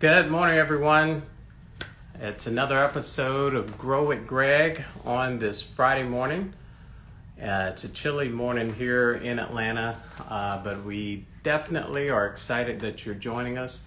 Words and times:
Good 0.00 0.30
morning, 0.30 0.58
everyone. 0.58 1.22
It's 2.20 2.46
another 2.46 2.84
episode 2.84 3.52
of 3.52 3.76
Grow 3.76 4.06
with 4.06 4.28
Greg 4.28 4.84
on 5.04 5.40
this 5.40 5.60
Friday 5.60 6.04
morning. 6.04 6.54
Uh, 7.36 7.70
it's 7.72 7.82
a 7.82 7.88
chilly 7.88 8.28
morning 8.28 8.74
here 8.74 9.12
in 9.12 9.40
Atlanta, 9.40 9.96
uh, 10.28 10.62
but 10.62 10.84
we 10.84 11.26
definitely 11.42 12.10
are 12.10 12.26
excited 12.28 12.78
that 12.78 13.04
you're 13.04 13.16
joining 13.16 13.58
us. 13.58 13.86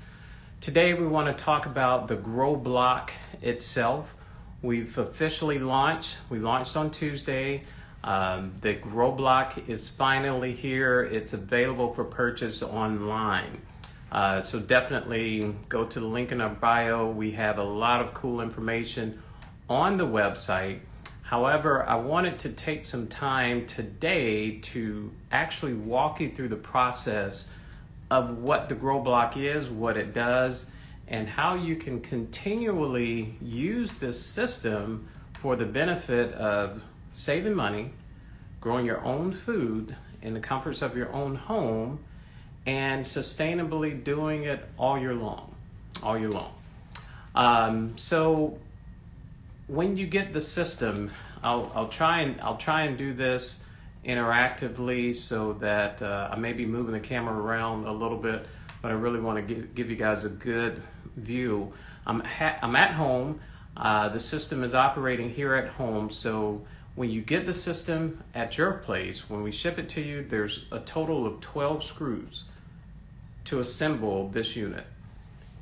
Today, 0.59 0.93
we 0.93 1.07
want 1.07 1.27
to 1.27 1.43
talk 1.45 1.65
about 1.65 2.09
the 2.09 2.17
Grow 2.17 2.57
Block 2.57 3.13
itself. 3.41 4.17
We've 4.61 4.97
officially 4.97 5.59
launched. 5.59 6.17
We 6.29 6.39
launched 6.39 6.75
on 6.75 6.91
Tuesday. 6.91 7.63
Um, 8.03 8.51
the 8.59 8.73
Grow 8.73 9.13
Block 9.13 9.69
is 9.69 9.89
finally 9.89 10.51
here. 10.51 11.03
It's 11.03 11.31
available 11.31 11.93
for 11.93 12.03
purchase 12.03 12.61
online. 12.61 13.61
Uh, 14.11 14.41
so 14.41 14.59
definitely 14.59 15.55
go 15.69 15.85
to 15.85 15.99
the 15.99 16.05
link 16.05 16.31
in 16.31 16.41
our 16.41 16.49
bio. 16.49 17.09
We 17.09 17.31
have 17.31 17.57
a 17.57 17.63
lot 17.63 18.01
of 18.01 18.13
cool 18.13 18.41
information 18.41 19.21
on 19.69 19.97
the 19.97 20.05
website. 20.05 20.79
However, 21.21 21.87
I 21.87 21.95
wanted 21.95 22.39
to 22.39 22.49
take 22.49 22.83
some 22.83 23.07
time 23.07 23.65
today 23.65 24.57
to 24.59 25.11
actually 25.31 25.73
walk 25.73 26.19
you 26.19 26.29
through 26.29 26.49
the 26.49 26.57
process 26.57 27.49
of 28.09 28.39
what 28.39 28.67
the 28.67 28.75
Grow 28.75 28.99
Block 28.99 29.37
is, 29.37 29.69
what 29.69 29.95
it 29.95 30.13
does, 30.13 30.69
and 31.07 31.29
how 31.29 31.55
you 31.55 31.77
can 31.77 32.01
continually 32.01 33.37
use 33.41 33.97
this 33.97 34.21
system 34.21 35.07
for 35.39 35.55
the 35.55 35.65
benefit 35.65 36.33
of 36.33 36.83
saving 37.13 37.55
money, 37.55 37.93
growing 38.59 38.85
your 38.85 39.01
own 39.05 39.31
food 39.31 39.95
in 40.21 40.33
the 40.33 40.41
comforts 40.41 40.81
of 40.81 40.97
your 40.97 41.11
own 41.13 41.35
home, 41.35 41.99
and 42.65 43.05
sustainably 43.05 44.03
doing 44.03 44.43
it 44.43 44.63
all 44.77 44.99
year 44.99 45.13
long. 45.13 45.55
All 46.03 46.17
year 46.17 46.29
long. 46.29 46.53
Um, 47.33 47.97
so 47.97 48.57
when 49.67 49.97
you 49.97 50.05
get 50.05 50.33
the 50.33 50.41
system, 50.41 51.11
I'll, 51.43 51.71
I'll 51.73 51.87
try 51.87 52.19
and 52.21 52.39
I'll 52.41 52.57
try 52.57 52.83
and 52.83 52.97
do 52.97 53.13
this 53.13 53.63
interactively 54.05 55.15
so 55.15 55.53
that 55.53 56.01
uh, 56.01 56.29
I 56.31 56.35
may 56.37 56.53
be 56.53 56.65
moving 56.65 56.93
the 56.93 56.99
camera 56.99 57.35
around 57.35 57.85
a 57.85 57.91
little 57.91 58.17
bit, 58.17 58.45
but 58.81 58.91
I 58.91 58.95
really 58.95 59.19
want 59.19 59.47
to 59.47 59.53
give, 59.53 59.75
give 59.75 59.89
you 59.89 59.95
guys 59.95 60.25
a 60.25 60.29
good 60.29 60.81
view. 61.15 61.73
I'm, 62.05 62.21
ha- 62.21 62.57
I'm 62.61 62.75
at 62.75 62.91
home. 62.91 63.39
Uh, 63.77 64.09
the 64.09 64.19
system 64.19 64.63
is 64.63 64.75
operating 64.75 65.29
here 65.29 65.53
at 65.55 65.69
home. 65.69 66.09
So 66.09 66.63
when 66.95 67.09
you 67.09 67.21
get 67.21 67.45
the 67.45 67.53
system 67.53 68.23
at 68.33 68.57
your 68.57 68.73
place, 68.73 69.29
when 69.29 69.43
we 69.43 69.51
ship 69.51 69.79
it 69.79 69.87
to 69.89 70.01
you, 70.01 70.23
there's 70.23 70.65
a 70.71 70.79
total 70.79 71.25
of 71.25 71.39
12 71.39 71.83
screws 71.83 72.45
to 73.45 73.59
assemble 73.59 74.27
this 74.27 74.55
unit. 74.55 74.85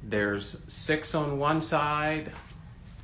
There's 0.04 0.64
six 0.68 1.14
on 1.14 1.38
one 1.38 1.62
side, 1.62 2.32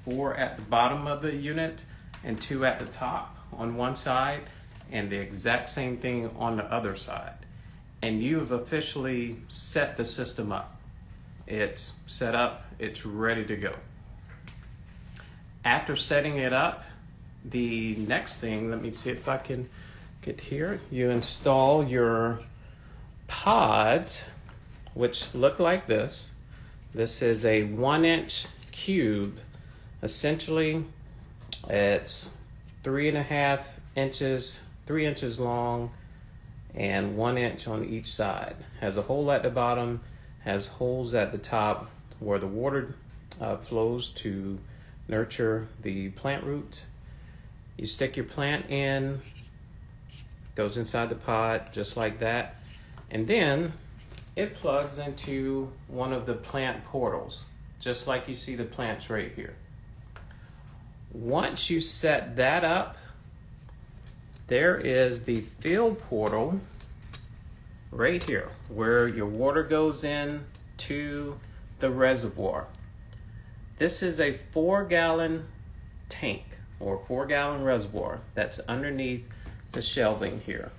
four 0.03 0.35
at 0.35 0.57
the 0.57 0.63
bottom 0.63 1.07
of 1.07 1.21
the 1.21 1.35
unit, 1.35 1.85
and 2.23 2.41
two 2.41 2.65
at 2.65 2.79
the 2.79 2.85
top 2.85 3.37
on 3.53 3.75
one 3.75 3.95
side, 3.95 4.41
and 4.91 5.09
the 5.09 5.17
exact 5.17 5.69
same 5.69 5.97
thing 5.97 6.31
on 6.37 6.57
the 6.57 6.65
other 6.65 6.95
side. 6.95 7.33
And 8.01 8.21
you 8.21 8.39
have 8.39 8.51
officially 8.51 9.37
set 9.47 9.97
the 9.97 10.05
system 10.05 10.51
up. 10.51 10.79
It's 11.47 11.93
set 12.05 12.33
up, 12.33 12.65
it's 12.79 13.05
ready 13.05 13.45
to 13.45 13.55
go. 13.55 13.75
After 15.63 15.95
setting 15.95 16.37
it 16.37 16.53
up, 16.53 16.83
the 17.49 17.95
next 17.95 18.39
thing, 18.39 18.71
let 18.71 18.81
me 18.81 18.91
see 18.91 19.11
if 19.11 19.27
I 19.27 19.37
can 19.37 19.69
get 20.21 20.41
here. 20.41 20.79
You 20.91 21.09
install 21.09 21.85
your 21.85 22.39
pods, 23.27 24.25
which 24.93 25.33
look 25.35 25.59
like 25.59 25.87
this. 25.87 26.33
This 26.93 27.21
is 27.21 27.45
a 27.45 27.63
one 27.63 28.05
inch 28.05 28.47
cube. 28.71 29.37
Essentially, 30.01 30.85
it's 31.69 32.31
three 32.83 33.07
and 33.07 33.17
a 33.17 33.23
half 33.23 33.79
inches, 33.95 34.63
three 34.85 35.05
inches 35.05 35.39
long, 35.39 35.91
and 36.73 37.17
one 37.17 37.37
inch 37.37 37.67
on 37.67 37.83
each 37.85 38.13
side. 38.13 38.55
Has 38.81 38.97
a 38.97 39.03
hole 39.03 39.31
at 39.31 39.43
the 39.43 39.49
bottom, 39.49 40.01
has 40.43 40.67
holes 40.67 41.15
at 41.15 41.31
the 41.31 41.37
top 41.37 41.89
where 42.19 42.39
the 42.39 42.47
water 42.47 42.95
uh, 43.39 43.57
flows 43.57 44.09
to 44.09 44.59
nurture 45.07 45.67
the 45.81 46.09
plant 46.09 46.43
roots. 46.43 46.85
You 47.77 47.85
stick 47.85 48.15
your 48.15 48.25
plant 48.25 48.69
in, 48.69 49.21
goes 50.55 50.77
inside 50.77 51.09
the 51.09 51.15
pot 51.15 51.73
just 51.73 51.97
like 51.97 52.19
that, 52.19 52.61
and 53.11 53.27
then 53.27 53.73
it 54.35 54.55
plugs 54.55 54.97
into 54.97 55.71
one 55.87 56.13
of 56.13 56.25
the 56.25 56.33
plant 56.33 56.85
portals, 56.85 57.41
just 57.79 58.07
like 58.07 58.27
you 58.27 58.35
see 58.35 58.55
the 58.55 58.65
plants 58.65 59.09
right 59.09 59.31
here. 59.35 59.55
Once 61.13 61.69
you 61.69 61.79
set 61.79 62.35
that 62.35 62.63
up, 62.63 62.97
there 64.47 64.77
is 64.77 65.23
the 65.23 65.41
field 65.59 65.99
portal 65.99 66.59
right 67.91 68.23
here 68.23 68.49
where 68.67 69.07
your 69.07 69.25
water 69.25 69.63
goes 69.63 70.03
in 70.03 70.45
to 70.77 71.37
the 71.79 71.89
reservoir. 71.89 72.67
This 73.77 74.03
is 74.03 74.19
a 74.19 74.37
four 74.51 74.85
gallon 74.85 75.47
tank 76.09 76.54
or 76.79 76.99
four 77.07 77.25
gallon 77.25 77.63
reservoir 77.63 78.19
that's 78.33 78.59
underneath 78.59 79.25
the 79.71 79.81
shelving 79.81 80.41
here. 80.45 80.71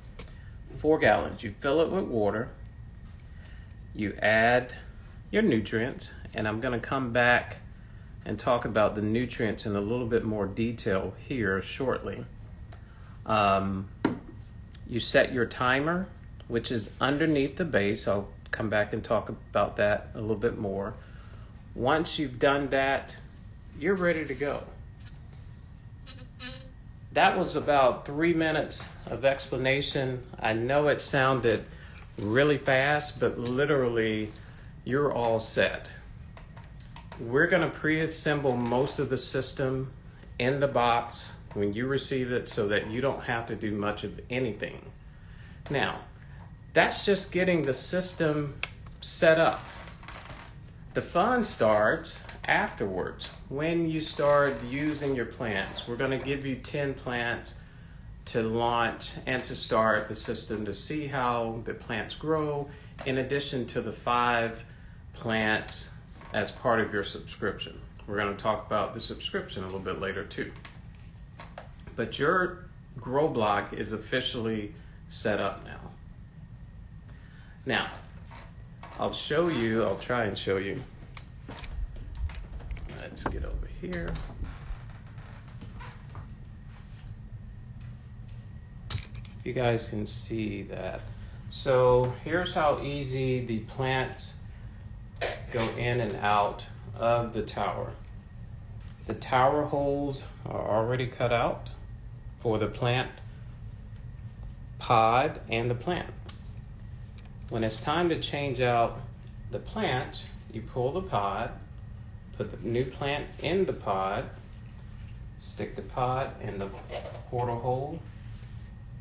Four 0.78 0.98
gallons. 0.98 1.42
You 1.42 1.54
fill 1.60 1.80
it 1.80 1.90
with 1.90 2.04
water, 2.04 2.48
you 3.94 4.14
add 4.20 4.74
your 5.30 5.42
nutrients, 5.42 6.10
and 6.34 6.46
I'm 6.46 6.60
going 6.60 6.78
to 6.78 6.86
come 6.86 7.12
back 7.12 7.58
and 8.24 8.38
talk 8.38 8.64
about 8.64 8.94
the 8.94 9.02
nutrients 9.02 9.66
in 9.66 9.76
a 9.76 9.80
little 9.80 10.06
bit 10.06 10.24
more 10.24 10.46
detail 10.46 11.14
here 11.28 11.62
shortly. 11.62 12.24
Um, 13.24 13.88
you 14.88 15.00
set 15.00 15.32
your 15.32 15.46
timer, 15.46 16.08
which 16.48 16.70
is 16.70 16.90
underneath 17.00 17.56
the 17.56 17.64
base. 17.64 18.06
I'll 18.06 18.28
come 18.50 18.68
back 18.68 18.92
and 18.92 19.02
talk 19.02 19.28
about 19.28 19.76
that 19.76 20.08
a 20.14 20.20
little 20.20 20.36
bit 20.36 20.58
more. 20.58 20.94
Once 21.74 22.18
you've 22.18 22.38
done 22.38 22.68
that, 22.70 23.14
you're 23.78 23.94
ready 23.94 24.24
to 24.24 24.34
go. 24.34 24.62
That 27.16 27.38
was 27.38 27.56
about 27.56 28.04
three 28.04 28.34
minutes 28.34 28.86
of 29.06 29.24
explanation. 29.24 30.22
I 30.38 30.52
know 30.52 30.88
it 30.88 31.00
sounded 31.00 31.64
really 32.18 32.58
fast, 32.58 33.18
but 33.18 33.38
literally, 33.38 34.32
you're 34.84 35.10
all 35.10 35.40
set. 35.40 35.88
We're 37.18 37.46
going 37.46 37.62
to 37.62 37.74
pre 37.74 38.02
assemble 38.02 38.54
most 38.54 38.98
of 38.98 39.08
the 39.08 39.16
system 39.16 39.92
in 40.38 40.60
the 40.60 40.68
box 40.68 41.36
when 41.54 41.72
you 41.72 41.86
receive 41.86 42.32
it 42.32 42.50
so 42.50 42.68
that 42.68 42.90
you 42.90 43.00
don't 43.00 43.24
have 43.24 43.46
to 43.46 43.56
do 43.56 43.70
much 43.72 44.04
of 44.04 44.20
anything. 44.28 44.84
Now, 45.70 46.00
that's 46.74 47.06
just 47.06 47.32
getting 47.32 47.62
the 47.62 47.72
system 47.72 48.56
set 49.00 49.40
up. 49.40 49.64
The 50.92 51.00
fun 51.00 51.46
starts 51.46 52.24
afterwards 52.46 53.32
when 53.48 53.88
you 53.88 54.00
start 54.00 54.62
using 54.64 55.14
your 55.14 55.26
plants. 55.26 55.86
We're 55.86 55.96
going 55.96 56.18
to 56.18 56.24
give 56.24 56.46
you 56.46 56.56
10 56.56 56.94
plants 56.94 57.56
to 58.26 58.42
launch 58.42 59.12
and 59.26 59.44
to 59.44 59.54
start 59.54 60.08
the 60.08 60.14
system 60.14 60.64
to 60.66 60.74
see 60.74 61.06
how 61.06 61.60
the 61.64 61.74
plants 61.74 62.14
grow, 62.14 62.68
in 63.04 63.18
addition 63.18 63.66
to 63.66 63.80
the 63.80 63.92
five 63.92 64.64
plants 65.12 65.90
as 66.32 66.50
part 66.50 66.80
of 66.80 66.92
your 66.92 67.04
subscription. 67.04 67.80
We're 68.06 68.16
going 68.16 68.36
to 68.36 68.42
talk 68.42 68.66
about 68.66 68.94
the 68.94 69.00
subscription 69.00 69.62
a 69.62 69.66
little 69.66 69.80
bit 69.80 70.00
later 70.00 70.24
too. 70.24 70.52
But 71.94 72.18
your 72.18 72.66
grow 73.00 73.28
block 73.28 73.72
is 73.72 73.92
officially 73.92 74.74
set 75.08 75.40
up 75.40 75.64
now. 75.64 75.80
Now, 77.64 77.90
I'll 78.98 79.12
show 79.12 79.48
you, 79.48 79.82
I'll 79.84 79.98
try 79.98 80.24
and 80.24 80.36
show 80.36 80.56
you. 80.56 80.82
Let's 83.08 83.22
get 83.22 83.44
over 83.44 83.68
here. 83.80 84.12
you 89.44 89.52
guys 89.52 89.86
can 89.86 90.08
see 90.08 90.62
that. 90.64 91.02
So 91.50 92.12
here's 92.24 92.52
how 92.54 92.80
easy 92.82 93.46
the 93.46 93.60
plants 93.60 94.38
go 95.52 95.62
in 95.78 96.00
and 96.00 96.16
out 96.16 96.66
of 96.98 97.32
the 97.32 97.42
tower. 97.42 97.92
The 99.06 99.14
tower 99.14 99.62
holes 99.66 100.24
are 100.44 100.68
already 100.68 101.06
cut 101.06 101.32
out 101.32 101.68
for 102.40 102.58
the 102.58 102.66
plant 102.66 103.12
pod 104.80 105.40
and 105.48 105.70
the 105.70 105.76
plant. 105.76 106.12
When 107.50 107.62
it's 107.62 107.78
time 107.78 108.08
to 108.08 108.18
change 108.18 108.60
out 108.60 109.00
the 109.52 109.60
plant, 109.60 110.26
you 110.52 110.60
pull 110.60 110.90
the 110.90 111.02
pod, 111.02 111.52
put 112.36 112.50
the 112.50 112.66
new 112.66 112.84
plant 112.84 113.26
in 113.40 113.66
the 113.66 113.72
pod, 113.72 114.24
stick 115.38 115.76
the 115.76 115.82
pod 115.82 116.30
in 116.40 116.58
the 116.58 116.66
portal 117.30 117.58
hole, 117.58 118.00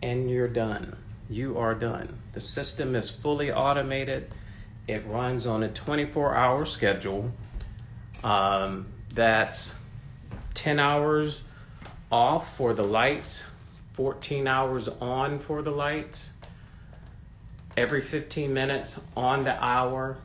and 0.01 0.29
you're 0.29 0.47
done. 0.47 0.95
You 1.29 1.57
are 1.57 1.73
done. 1.73 2.19
The 2.33 2.41
system 2.41 2.95
is 2.95 3.09
fully 3.09 3.51
automated. 3.51 4.31
It 4.87 5.05
runs 5.07 5.47
on 5.47 5.63
a 5.63 5.69
24 5.69 6.35
hour 6.35 6.65
schedule. 6.65 7.31
Um, 8.23 8.87
that's 9.13 9.73
10 10.53 10.79
hours 10.79 11.43
off 12.11 12.55
for 12.55 12.73
the 12.73 12.83
lights, 12.83 13.45
14 13.93 14.47
hours 14.47 14.87
on 14.87 15.39
for 15.39 15.61
the 15.61 15.71
lights. 15.71 16.33
Every 17.75 18.01
15 18.01 18.53
minutes 18.53 18.99
on 19.17 19.43
the 19.43 19.63
hour, 19.63 20.17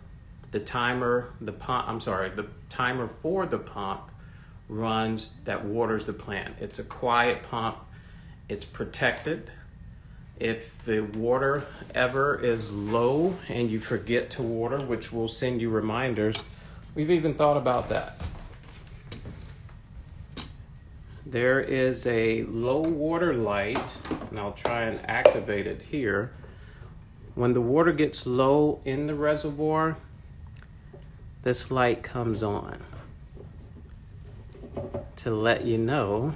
the 0.50 0.60
timer, 0.60 1.32
the 1.40 1.52
pump, 1.52 1.88
I'm 1.88 2.00
sorry, 2.00 2.30
the 2.30 2.46
timer 2.68 3.06
for 3.06 3.46
the 3.46 3.58
pump 3.58 4.10
runs 4.68 5.34
that 5.44 5.64
waters 5.64 6.04
the 6.04 6.12
plant. 6.12 6.56
It's 6.60 6.78
a 6.78 6.84
quiet 6.84 7.42
pump, 7.42 7.78
it's 8.48 8.64
protected. 8.64 9.50
If 10.38 10.82
the 10.84 11.00
water 11.00 11.66
ever 11.94 12.36
is 12.42 12.72
low 12.72 13.34
and 13.48 13.68
you 13.68 13.78
forget 13.78 14.30
to 14.32 14.42
water, 14.42 14.80
which 14.80 15.12
will 15.12 15.28
send 15.28 15.60
you 15.60 15.68
reminders, 15.68 16.36
we've 16.94 17.10
even 17.10 17.34
thought 17.34 17.56
about 17.56 17.90
that. 17.90 18.14
There 21.26 21.60
is 21.60 22.06
a 22.06 22.42
low 22.44 22.80
water 22.80 23.34
light, 23.34 23.78
and 24.30 24.38
I'll 24.38 24.52
try 24.52 24.82
and 24.82 24.98
activate 25.08 25.66
it 25.66 25.82
here. 25.82 26.32
When 27.34 27.52
the 27.52 27.60
water 27.60 27.92
gets 27.92 28.26
low 28.26 28.80
in 28.84 29.06
the 29.06 29.14
reservoir, 29.14 29.96
this 31.42 31.70
light 31.70 32.02
comes 32.02 32.42
on 32.42 32.82
to 35.16 35.30
let 35.30 35.64
you 35.64 35.78
know 35.78 36.34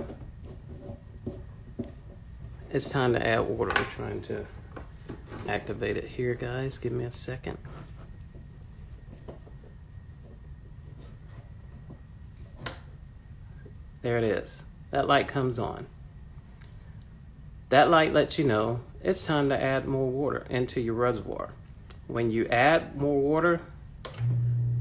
it's 2.70 2.88
time 2.88 3.12
to 3.12 3.24
add 3.24 3.40
water. 3.40 3.72
We're 3.76 3.84
trying 3.84 4.20
to 4.22 4.46
activate 5.48 5.96
it 5.96 6.04
here, 6.04 6.34
guys. 6.34 6.76
Give 6.76 6.92
me 6.92 7.04
a 7.04 7.12
second. 7.12 7.58
There 14.02 14.18
it 14.18 14.24
is. 14.24 14.64
That 14.90 15.06
light 15.06 15.28
comes 15.28 15.58
on. 15.58 15.86
That 17.68 17.90
light 17.90 18.12
lets 18.12 18.38
you 18.38 18.44
know 18.44 18.80
it's 19.02 19.24
time 19.24 19.48
to 19.50 19.62
add 19.62 19.86
more 19.86 20.10
water 20.10 20.44
into 20.50 20.80
your 20.80 20.94
reservoir. 20.94 21.50
When 22.06 22.30
you 22.30 22.46
add 22.48 23.00
more 23.00 23.20
water, 23.20 23.60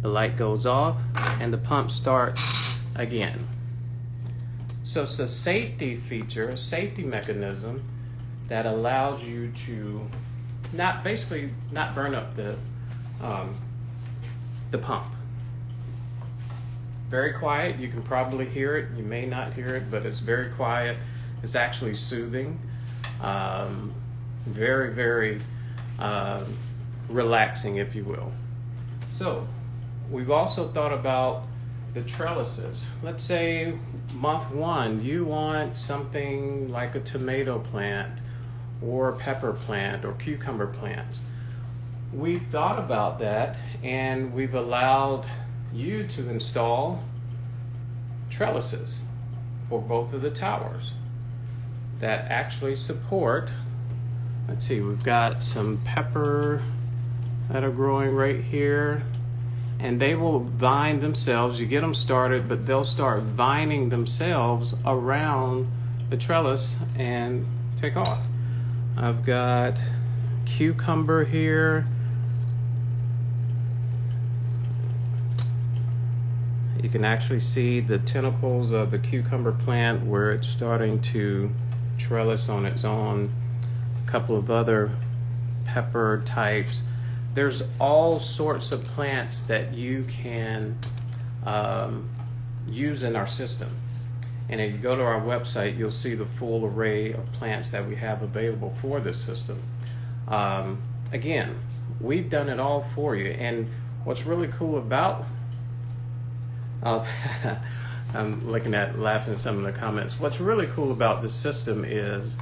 the 0.04 0.10
light 0.10 0.36
goes 0.38 0.66
off 0.66 1.02
and 1.16 1.52
the 1.52 1.58
pump 1.58 1.90
starts 1.90 2.84
again. 2.94 3.48
So 4.84 5.04
it's 5.04 5.18
a 5.18 5.28
safety 5.28 5.96
feature, 5.96 6.50
a 6.50 6.58
safety 6.58 7.04
mechanism 7.04 7.84
that 8.50 8.66
allows 8.66 9.24
you 9.24 9.52
to 9.66 10.08
not 10.74 11.04
basically 11.04 11.52
not 11.72 11.96
burn 11.96 12.14
up 12.14 12.36
the 12.36 12.58
um, 13.22 13.56
the 14.72 14.78
pump. 14.78 15.06
Very 17.10 17.32
quiet. 17.32 17.80
You 17.80 17.88
can 17.88 18.04
probably 18.04 18.46
hear 18.46 18.76
it. 18.76 18.90
You 18.98 19.04
may 19.04 19.26
not 19.26 19.54
hear 19.54 19.78
it, 19.78 19.90
but 19.90 20.06
it's 20.06 20.20
very 20.20 20.50
quiet. 20.50 20.98
It's 21.42 21.56
actually 21.56 21.96
soothing. 21.96 22.60
Um, 23.22 23.94
very, 24.46 24.94
very 24.94 25.40
uh, 25.98 26.44
relaxing, 27.08 27.78
if 27.78 27.96
you 27.96 28.04
will. 28.04 28.32
So, 29.10 29.48
we've 30.10 30.32
also 30.32 30.68
thought 30.68 30.94
about 30.94 31.44
the 31.94 32.02
trellises. 32.02 32.90
Let's 33.04 33.24
say 33.24 33.78
month 34.14 34.52
one, 34.52 35.04
you 35.04 35.26
want 35.26 35.76
something 35.76 36.72
like 36.72 36.96
a 36.96 37.00
tomato 37.00 37.60
plant 37.60 38.20
or 38.82 39.12
pepper 39.12 39.54
plant 39.54 40.04
or 40.04 40.14
cucumber 40.14 40.68
plant. 40.68 41.20
We've 42.12 42.44
thought 42.44 42.80
about 42.80 43.20
that 43.20 43.58
and 43.84 44.34
we've 44.34 44.56
allowed 44.56 45.26
you 45.72 46.06
to 46.08 46.30
install 46.30 47.04
trellises 48.30 49.04
for 49.70 49.82
both 49.82 50.14
of 50.14 50.22
the 50.22 50.32
towers 50.32 50.94
that 52.00 52.30
actually 52.30 52.76
support. 52.76 53.50
Let's 54.48 54.68
see, 54.68 54.82
we've 54.82 55.04
got 55.04 55.42
some 55.42 55.78
pepper 55.86 56.62
that 57.50 57.64
are 57.64 57.72
growing 57.72 58.14
right 58.14 58.44
here, 58.44 59.04
and 59.84 60.02
they 60.02 60.16
will 60.16 60.40
vine 60.40 61.00
themselves. 61.00 61.60
You 61.60 61.68
get 61.68 61.82
them 61.82 61.94
started, 61.94 62.50
but 62.50 62.66
they'll 62.66 62.84
start 62.86 63.22
vining 63.22 63.90
themselves 63.90 64.74
around 64.84 65.68
the 66.10 66.18
trellis 66.18 66.76
and 66.98 67.46
take 67.78 67.96
off. 67.96 68.22
I've 68.98 69.24
got 69.24 69.80
cucumber 70.46 71.26
here 71.26 71.86
You 76.84 76.90
can 76.90 77.06
actually 77.06 77.40
see 77.40 77.80
the 77.80 77.98
tentacles 77.98 78.74
of 78.74 78.92
the 78.92 79.00
cucumber 79.00 79.54
plant 79.54 80.06
where 80.06 80.34
it's 80.34 80.50
starting 80.50 81.00
to 81.00 81.50
trellis 81.98 82.50
on 82.50 82.66
its 82.66 82.84
own. 82.84 83.32
A 84.06 84.12
couple 84.12 84.36
of 84.36 84.52
other 84.52 84.92
pepper 85.64 86.22
types. 86.26 86.84
There's 87.34 87.64
all 87.80 88.20
sorts 88.20 88.72
of 88.72 88.84
plants 88.86 89.42
that 89.42 89.74
you 89.74 90.06
can 90.08 90.78
um, 91.46 92.10
use 92.70 93.04
in 93.04 93.16
our 93.16 93.28
system. 93.28 93.70
And 94.50 94.62
if 94.62 94.74
you 94.74 94.78
go 94.78 94.96
to 94.96 95.02
our 95.02 95.20
website, 95.20 95.78
you'll 95.78 95.92
see 95.92 96.14
the 96.14 96.26
full 96.26 96.66
array 96.66 97.12
of 97.12 97.32
plants 97.32 97.72
that 97.72 97.88
we 97.88 97.96
have 97.96 98.22
available 98.22 98.70
for 98.70 99.00
this 99.00 99.20
system. 99.20 99.62
Um, 100.28 100.82
again, 101.12 101.56
we've 102.00 102.30
done 102.30 102.50
it 102.50 102.60
all 102.60 102.82
for 102.82 103.16
you. 103.16 103.32
And 103.32 103.70
what's 104.04 104.26
really 104.26 104.48
cool 104.48 104.78
about 104.78 105.26
uh, 106.84 107.06
I'm 108.14 108.48
looking 108.48 108.76
at 108.76 109.00
laughing 109.00 109.34
at 109.34 109.40
some 109.40 109.58
of 109.58 109.64
the 109.64 109.78
comments. 109.78 110.20
What's 110.20 110.40
really 110.40 110.68
cool 110.68 110.92
about 110.92 111.22
this 111.22 111.34
system 111.34 111.84
is 111.86 112.38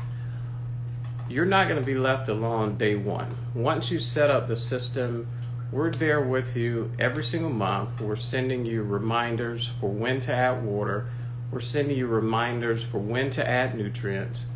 you're 1.31 1.45
not 1.45 1.69
going 1.69 1.79
to 1.79 1.85
be 1.85 1.95
left 1.95 2.27
alone 2.27 2.77
day 2.77 2.95
one. 2.95 3.35
Once 3.55 3.89
you 3.89 3.99
set 3.99 4.29
up 4.29 4.49
the 4.49 4.55
system, 4.55 5.27
we're 5.71 5.89
there 5.89 6.19
with 6.19 6.57
you 6.57 6.91
every 6.99 7.23
single 7.23 7.49
month. 7.49 8.01
We're 8.01 8.17
sending 8.17 8.65
you 8.65 8.83
reminders 8.83 9.67
for 9.79 9.89
when 9.89 10.19
to 10.21 10.33
add 10.33 10.65
water. 10.65 11.09
We're 11.49 11.61
sending 11.61 11.97
you 11.97 12.07
reminders 12.07 12.83
for 12.83 12.97
when 12.97 13.29
to 13.31 13.47
add 13.47 13.75
nutrients. 13.75 14.47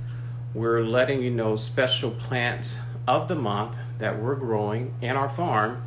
We're 0.54 0.82
letting 0.82 1.22
you 1.22 1.32
know 1.32 1.56
special 1.56 2.12
plants 2.12 2.82
of 3.08 3.30
the 3.30 3.36
month 3.36 3.78
that 4.00 4.22
we're 4.22 4.36
growing 4.36 4.94
in 5.00 5.16
our 5.16 5.30
farm. 5.30 5.82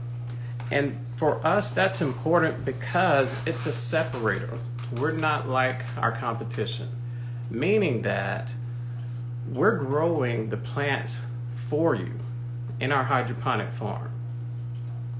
And 0.70 1.04
for 1.18 1.46
us, 1.46 1.70
that's 1.70 2.00
important 2.00 2.64
because 2.64 3.36
it's 3.46 3.66
a 3.66 3.72
separator. 3.72 4.58
We're 4.96 5.12
not 5.12 5.48
like 5.48 5.82
our 5.98 6.12
competition, 6.12 6.88
meaning 7.50 8.02
that 8.02 8.52
we're 9.52 9.76
growing 9.76 10.48
the 10.48 10.56
plants 10.56 11.22
for 11.54 11.94
you 11.94 12.12
in 12.80 12.92
our 12.92 13.04
hydroponic 13.04 13.72
farm. 13.72 14.10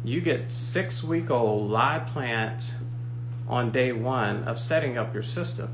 You 0.04 0.20
get 0.20 0.50
six 0.50 1.02
week 1.02 1.30
old 1.30 1.70
live 1.70 2.06
plants 2.06 2.75
on 3.49 3.70
day 3.70 3.92
one 3.92 4.44
of 4.44 4.58
setting 4.58 4.97
up 4.97 5.12
your 5.12 5.23
system. 5.23 5.70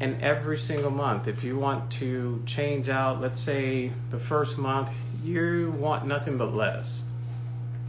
And 0.00 0.20
every 0.20 0.58
single 0.58 0.90
month, 0.90 1.28
if 1.28 1.44
you 1.44 1.56
want 1.56 1.90
to 1.92 2.42
change 2.44 2.88
out, 2.88 3.20
let's 3.20 3.40
say 3.40 3.92
the 4.10 4.18
first 4.18 4.58
month, 4.58 4.90
you 5.22 5.74
want 5.78 6.06
nothing 6.06 6.36
but 6.36 6.52
lettuce, 6.52 7.04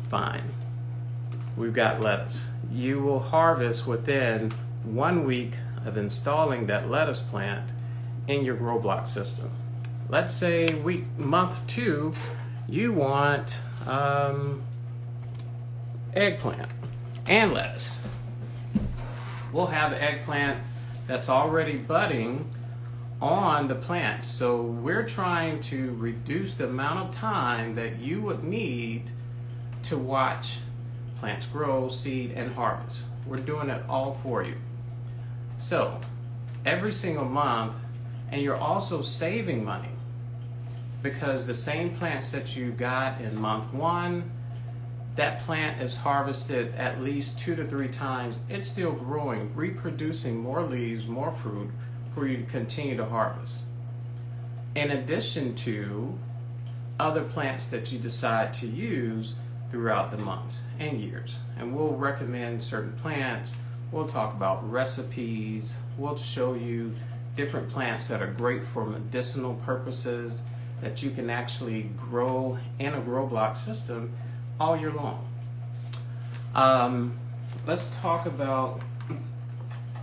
fine 0.09 0.43
we've 1.55 1.73
got 1.73 2.01
lettuce. 2.01 2.47
You 2.71 3.01
will 3.01 3.19
harvest 3.19 3.85
within 3.85 4.51
one 4.83 5.25
week 5.25 5.55
of 5.85 5.97
installing 5.97 6.65
that 6.67 6.89
lettuce 6.89 7.21
plant 7.21 7.69
in 8.27 8.43
your 8.43 8.55
grow 8.55 8.79
block 8.79 9.07
system. 9.07 9.49
Let's 10.09 10.35
say 10.35 10.67
week 10.75 11.05
month 11.17 11.65
two, 11.65 12.13
you 12.67 12.91
want 12.91 13.57
um, 13.87 14.61
eggplant 16.13 16.69
and 17.25 17.53
lettuce. 17.53 18.01
We'll 19.51 19.67
have 19.67 19.93
eggplant 19.93 20.59
that's 21.07 21.29
already 21.29 21.77
budding 21.77 22.49
on 23.21 23.67
the 23.67 23.75
plants. 23.75 24.27
So 24.27 24.61
we're 24.61 25.07
trying 25.07 25.61
to 25.61 25.95
reduce 25.95 26.55
the 26.55 26.65
amount 26.65 27.07
of 27.07 27.11
time 27.11 27.75
that 27.75 27.99
you 27.99 28.21
would 28.21 28.43
need 28.43 29.11
to 29.83 29.97
watch 29.97 30.59
plants 31.19 31.45
grow, 31.45 31.87
seed, 31.87 32.33
and 32.35 32.53
harvest. 32.53 33.03
We're 33.25 33.37
doing 33.37 33.69
it 33.69 33.81
all 33.87 34.13
for 34.21 34.43
you. 34.43 34.55
So, 35.55 36.01
every 36.65 36.91
single 36.91 37.25
month, 37.25 37.75
and 38.29 38.41
you're 38.41 38.57
also 38.57 39.01
saving 39.01 39.63
money 39.63 39.92
because 41.03 41.45
the 41.45 41.53
same 41.53 41.91
plants 41.91 42.31
that 42.31 42.55
you 42.55 42.71
got 42.71 43.21
in 43.21 43.39
month 43.39 43.71
one, 43.71 44.31
that 45.15 45.41
plant 45.41 45.79
is 45.79 45.97
harvested 45.97 46.73
at 46.73 47.03
least 47.03 47.37
two 47.37 47.55
to 47.55 47.63
three 47.67 47.87
times. 47.87 48.39
It's 48.49 48.67
still 48.67 48.93
growing, 48.93 49.53
reproducing 49.53 50.37
more 50.37 50.63
leaves, 50.63 51.05
more 51.05 51.31
fruit 51.31 51.69
for 52.15 52.25
you 52.25 52.37
to 52.37 52.43
continue 52.43 52.97
to 52.97 53.05
harvest. 53.05 53.65
In 54.73 54.89
addition 54.89 55.53
to 55.55 56.17
other 56.99 57.21
plants 57.21 57.67
that 57.67 57.91
you 57.91 57.99
decide 57.99 58.55
to 58.55 58.65
use 58.65 59.35
throughout 59.69 60.09
the 60.09 60.17
months 60.17 60.63
and 60.79 60.99
years. 60.99 61.37
And 61.59 61.75
we'll 61.75 61.95
recommend 61.95 62.63
certain 62.63 62.93
plants 62.93 63.55
We'll 63.93 64.07
talk 64.07 64.33
about 64.33 64.67
recipes. 64.71 65.77
We'll 65.99 66.17
show 66.17 66.55
you 66.55 66.93
different 67.35 67.69
plants 67.69 68.07
that 68.07 68.23
are 68.23 68.31
great 68.31 68.63
for 68.63 68.87
medicinal 68.87 69.53
purposes 69.53 70.41
that 70.83 71.01
you 71.01 71.09
can 71.09 71.29
actually 71.29 71.83
grow 71.97 72.57
in 72.77 72.93
a 72.93 72.99
grow 72.99 73.25
block 73.25 73.55
system 73.55 74.11
all 74.59 74.77
year 74.77 74.91
long. 74.91 75.25
Um, 76.53 77.13
let's 77.65 77.87
talk 78.01 78.25
about 78.25 78.81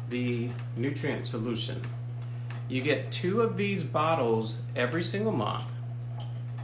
the 0.08 0.48
nutrient 0.78 1.26
solution. 1.26 1.82
You 2.66 2.80
get 2.80 3.12
two 3.12 3.42
of 3.42 3.58
these 3.58 3.84
bottles 3.84 4.60
every 4.74 5.02
single 5.02 5.32
month 5.32 5.70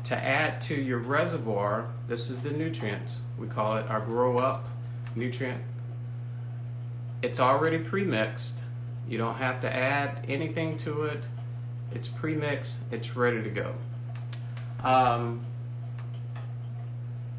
to 0.05 0.17
add 0.17 0.63
to 0.63 0.75
your 0.75 0.99
reservoir. 0.99 1.89
This 2.09 2.31
is 2.31 2.41
the 2.41 2.51
nutrients. 2.51 3.21
We 3.39 3.49
call 3.49 3.77
it 3.77 3.87
our 3.87 4.01
grow 4.01 4.39
up 4.39 4.67
nutrient. 5.15 5.63
It's 7.21 7.39
already 7.39 7.79
pre-mixed. 7.79 8.65
You 9.07 9.19
don't 9.19 9.35
have 9.35 9.61
to 9.61 9.73
add 9.73 10.25
anything 10.27 10.79
to 10.79 11.03
it. 11.03 11.27
It's 11.93 12.09
pre-mixed. 12.09 12.81
It's 12.91 13.15
ready 13.15 13.43
to 13.43 13.51
go. 13.51 13.75
Um, 14.83 15.45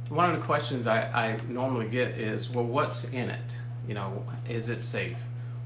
one 0.10 0.30
of 0.30 0.40
the 0.40 0.46
questions 0.46 0.88
I, 0.88 1.02
I 1.02 1.40
normally 1.50 1.90
get 1.90 2.10
is, 2.12 2.50
well, 2.50 2.66
what's 2.66 3.04
in 3.06 3.30
it? 3.30 3.58
You 3.88 3.94
know, 3.94 4.24
is 4.48 4.70
it 4.70 4.82
safe? 4.82 5.18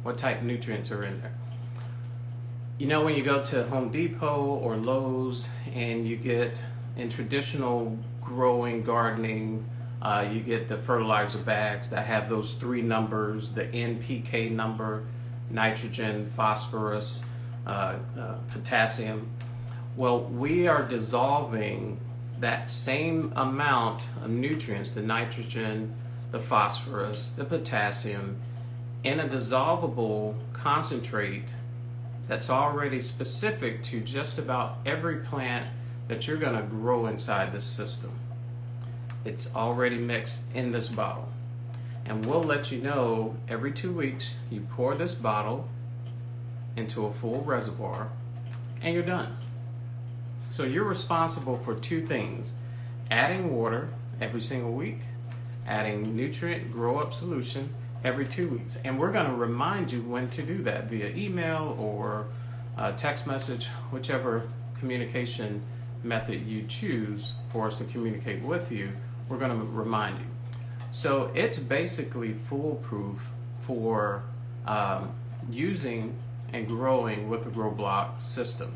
What 0.03 0.17
type 0.17 0.39
of 0.39 0.43
nutrients 0.43 0.91
are 0.91 1.03
in 1.03 1.21
there? 1.21 1.33
You 2.77 2.87
know, 2.87 3.03
when 3.03 3.15
you 3.15 3.23
go 3.23 3.43
to 3.43 3.63
Home 3.67 3.89
Depot 3.89 4.43
or 4.43 4.75
Lowe's 4.75 5.49
and 5.73 6.07
you 6.07 6.15
get 6.15 6.59
in 6.97 7.09
traditional 7.09 7.97
growing 8.21 8.81
gardening, 8.81 9.65
uh, 10.01 10.27
you 10.31 10.39
get 10.39 10.67
the 10.67 10.77
fertilizer 10.77 11.37
bags 11.37 11.89
that 11.91 12.07
have 12.07 12.27
those 12.27 12.53
three 12.53 12.81
numbers 12.81 13.49
the 13.49 13.65
NPK 13.65 14.51
number, 14.51 15.03
nitrogen, 15.51 16.25
phosphorus, 16.25 17.23
uh, 17.67 17.97
uh, 18.17 18.33
potassium. 18.51 19.27
Well, 19.97 20.21
we 20.21 20.67
are 20.67 20.83
dissolving 20.83 21.99
that 22.39 22.69
same 22.69 23.33
amount 23.35 24.07
of 24.23 24.29
nutrients, 24.29 24.91
the 24.91 25.01
nitrogen, 25.01 25.93
the 26.31 26.39
phosphorus, 26.39 27.31
the 27.31 27.43
potassium, 27.43 28.37
in 29.03 29.19
a 29.19 29.27
dissolvable 29.27 30.35
concentrate 30.53 31.51
that's 32.27 32.49
already 32.49 33.01
specific 33.01 33.83
to 33.83 33.99
just 33.99 34.37
about 34.37 34.77
every 34.85 35.17
plant 35.17 35.67
that 36.07 36.25
you're 36.25 36.37
going 36.37 36.55
to 36.55 36.63
grow 36.63 37.07
inside 37.07 37.51
this 37.51 37.65
system. 37.65 38.11
It's 39.25 39.53
already 39.53 39.97
mixed 39.97 40.43
in 40.53 40.71
this 40.71 40.87
bottle. 40.87 41.27
And 42.05 42.25
we'll 42.25 42.43
let 42.43 42.71
you 42.71 42.81
know 42.81 43.35
every 43.49 43.73
two 43.73 43.93
weeks 43.93 44.33
you 44.49 44.61
pour 44.71 44.95
this 44.95 45.13
bottle 45.13 45.67
into 46.77 47.05
a 47.05 47.11
full 47.11 47.41
reservoir 47.41 48.09
and 48.81 48.93
you're 48.93 49.03
done. 49.03 49.37
So 50.51 50.65
you're 50.65 50.83
responsible 50.83 51.57
for 51.57 51.75
two 51.75 52.05
things 52.05 52.51
adding 53.09 53.55
water 53.55 53.87
every 54.19 54.41
single 54.41 54.73
week, 54.73 54.99
adding 55.65 56.13
nutrient 56.13 56.73
grow 56.73 56.99
up 56.99 57.13
solution 57.13 57.69
every 58.03 58.27
two 58.27 58.49
weeks. 58.49 58.77
And 58.83 58.99
we're 58.99 59.13
going 59.13 59.27
to 59.27 59.33
remind 59.33 59.93
you 59.93 60.01
when 60.01 60.29
to 60.31 60.41
do 60.41 60.61
that 60.63 60.89
via 60.89 61.07
email 61.15 61.77
or 61.79 62.27
text 62.97 63.25
message, 63.25 63.67
whichever 63.91 64.49
communication 64.77 65.61
method 66.03 66.45
you 66.45 66.63
choose 66.63 67.35
for 67.53 67.67
us 67.67 67.77
to 67.77 67.85
communicate 67.85 68.41
with 68.41 68.73
you, 68.73 68.91
we're 69.29 69.37
going 69.37 69.57
to 69.57 69.65
remind 69.65 70.19
you. 70.19 70.25
So 70.89 71.31
it's 71.33 71.59
basically 71.59 72.33
foolproof 72.33 73.29
for 73.61 74.23
um, 74.67 75.13
using 75.49 76.13
and 76.51 76.67
growing 76.67 77.29
with 77.29 77.45
the 77.45 77.49
Grow 77.49 77.71
Block 77.71 78.19
system. 78.19 78.73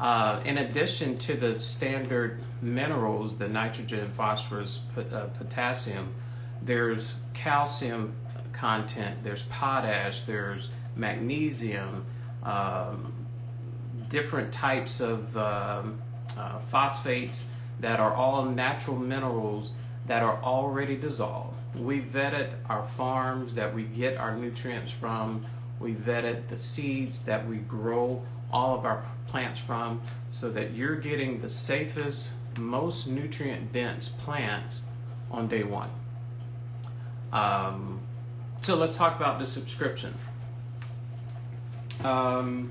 Uh, 0.00 0.40
in 0.44 0.58
addition 0.58 1.16
to 1.18 1.34
the 1.34 1.60
standard 1.60 2.40
minerals, 2.60 3.36
the 3.36 3.48
nitrogen, 3.48 4.10
phosphorus, 4.12 4.80
uh, 4.96 5.26
potassium, 5.38 6.12
there's 6.62 7.16
calcium 7.32 8.12
content, 8.52 9.22
there's 9.22 9.44
potash, 9.44 10.22
there's 10.22 10.68
magnesium, 10.96 12.04
um, 12.42 13.12
different 14.08 14.52
types 14.52 15.00
of 15.00 15.36
um, 15.36 16.00
uh, 16.36 16.58
phosphates 16.58 17.46
that 17.80 18.00
are 18.00 18.14
all 18.14 18.44
natural 18.44 18.96
minerals 18.96 19.72
that 20.06 20.22
are 20.22 20.42
already 20.42 20.96
dissolved. 20.96 21.56
We 21.76 22.00
vetted 22.00 22.54
our 22.68 22.84
farms 22.84 23.54
that 23.54 23.74
we 23.74 23.84
get 23.84 24.16
our 24.16 24.36
nutrients 24.36 24.92
from. 24.92 25.44
We 25.80 25.94
vetted 25.94 26.48
the 26.48 26.56
seeds 26.56 27.24
that 27.24 27.46
we 27.46 27.56
grow 27.56 28.22
all 28.54 28.78
of 28.78 28.86
our 28.86 29.04
plants 29.26 29.58
from 29.58 30.00
so 30.30 30.50
that 30.52 30.70
you're 30.72 30.94
getting 30.96 31.40
the 31.40 31.48
safest, 31.48 32.32
most 32.56 33.08
nutrient 33.08 33.72
dense 33.72 34.08
plants 34.08 34.82
on 35.30 35.48
day 35.48 35.64
one. 35.64 35.90
Um, 37.32 38.00
so 38.62 38.76
let's 38.76 38.96
talk 38.96 39.16
about 39.16 39.40
the 39.40 39.46
subscription. 39.46 40.14
Um, 42.04 42.70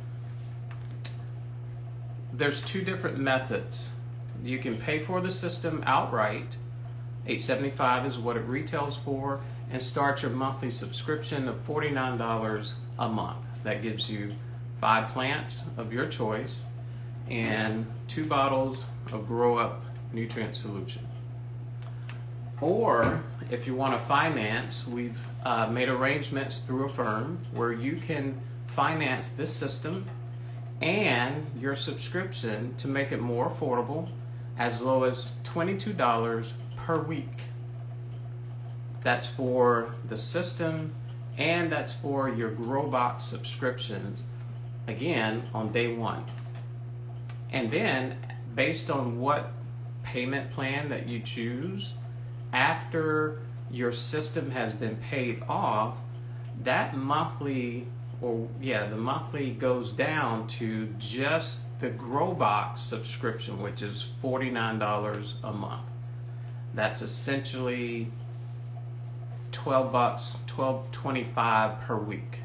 there's 2.31 2.61
two 2.61 2.81
different 2.81 3.17
methods. 3.17 3.91
You 4.41 4.59
can 4.59 4.77
pay 4.77 4.99
for 4.99 5.19
the 5.19 5.29
system 5.29 5.83
outright. 5.85 6.55
875 7.25 8.05
is 8.05 8.17
what 8.17 8.37
it 8.37 8.41
retails 8.41 8.97
for 8.97 9.41
and 9.69 9.81
start 9.81 10.21
your 10.21 10.31
monthly 10.31 10.71
subscription 10.71 11.47
of 11.47 11.65
$49 11.67 12.71
a 12.99 13.09
month. 13.09 13.45
That 13.63 13.81
gives 13.81 14.09
you 14.09 14.35
five 14.83 15.07
plants 15.07 15.63
of 15.77 15.93
your 15.93 16.05
choice 16.05 16.65
and 17.29 17.87
two 18.09 18.25
bottles 18.25 18.85
of 19.13 19.25
grow 19.25 19.57
up 19.57 19.81
nutrient 20.11 20.57
solution. 20.57 21.07
Or 22.59 23.23
if 23.49 23.65
you 23.65 23.75
want 23.75 23.93
to 23.93 24.05
finance, 24.05 24.85
we've 24.85 25.25
uh, 25.45 25.67
made 25.67 25.87
arrangements 25.87 26.57
through 26.57 26.83
a 26.83 26.89
firm 26.89 27.39
where 27.53 27.71
you 27.71 27.95
can 27.95 28.41
finance 28.67 29.29
this 29.29 29.55
system 29.55 30.05
and 30.81 31.49
your 31.57 31.75
subscription 31.75 32.75
to 32.75 32.89
make 32.89 33.13
it 33.13 33.21
more 33.21 33.49
affordable 33.49 34.09
as 34.57 34.81
low 34.81 35.05
as 35.05 35.35
$22 35.45 36.53
per 36.75 36.99
week. 36.99 37.43
That's 39.01 39.27
for 39.27 39.95
the 40.05 40.17
system 40.17 40.93
and 41.37 41.71
that's 41.71 41.93
for 41.93 42.27
your 42.27 42.51
Growbox 42.51 43.21
subscriptions 43.21 44.23
again 44.87 45.49
on 45.53 45.71
day 45.71 45.93
one. 45.93 46.23
And 47.51 47.71
then, 47.71 48.17
based 48.55 48.89
on 48.89 49.19
what 49.19 49.51
payment 50.03 50.51
plan 50.51 50.89
that 50.89 51.07
you 51.07 51.19
choose, 51.19 51.93
after 52.51 53.39
your 53.71 53.91
system 53.91 54.51
has 54.51 54.73
been 54.73 54.97
paid 54.97 55.43
off, 55.47 55.99
that 56.63 56.95
monthly 56.95 57.87
or 58.23 58.47
yeah, 58.61 58.85
the 58.85 58.95
monthly 58.95 59.51
goes 59.51 59.91
down 59.91 60.47
to 60.47 60.87
just 60.97 61.79
the 61.79 61.89
Growbox 61.89 62.77
subscription, 62.77 63.61
which 63.61 63.81
is 63.81 64.09
$49 64.23 65.33
a 65.43 65.51
month. 65.51 65.81
That's 66.73 67.01
essentially 67.01 68.09
12 69.51 69.91
bucks, 69.91 70.37
12.25 70.47 71.81
per 71.81 71.97
week 71.97 72.39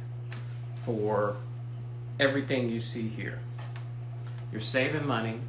for 0.85 1.37
everything 2.19 2.69
you 2.69 2.81
see 2.81 3.09
here. 3.09 3.41
You're 4.51 4.61
saving 4.61 5.07
money, 5.07 5.41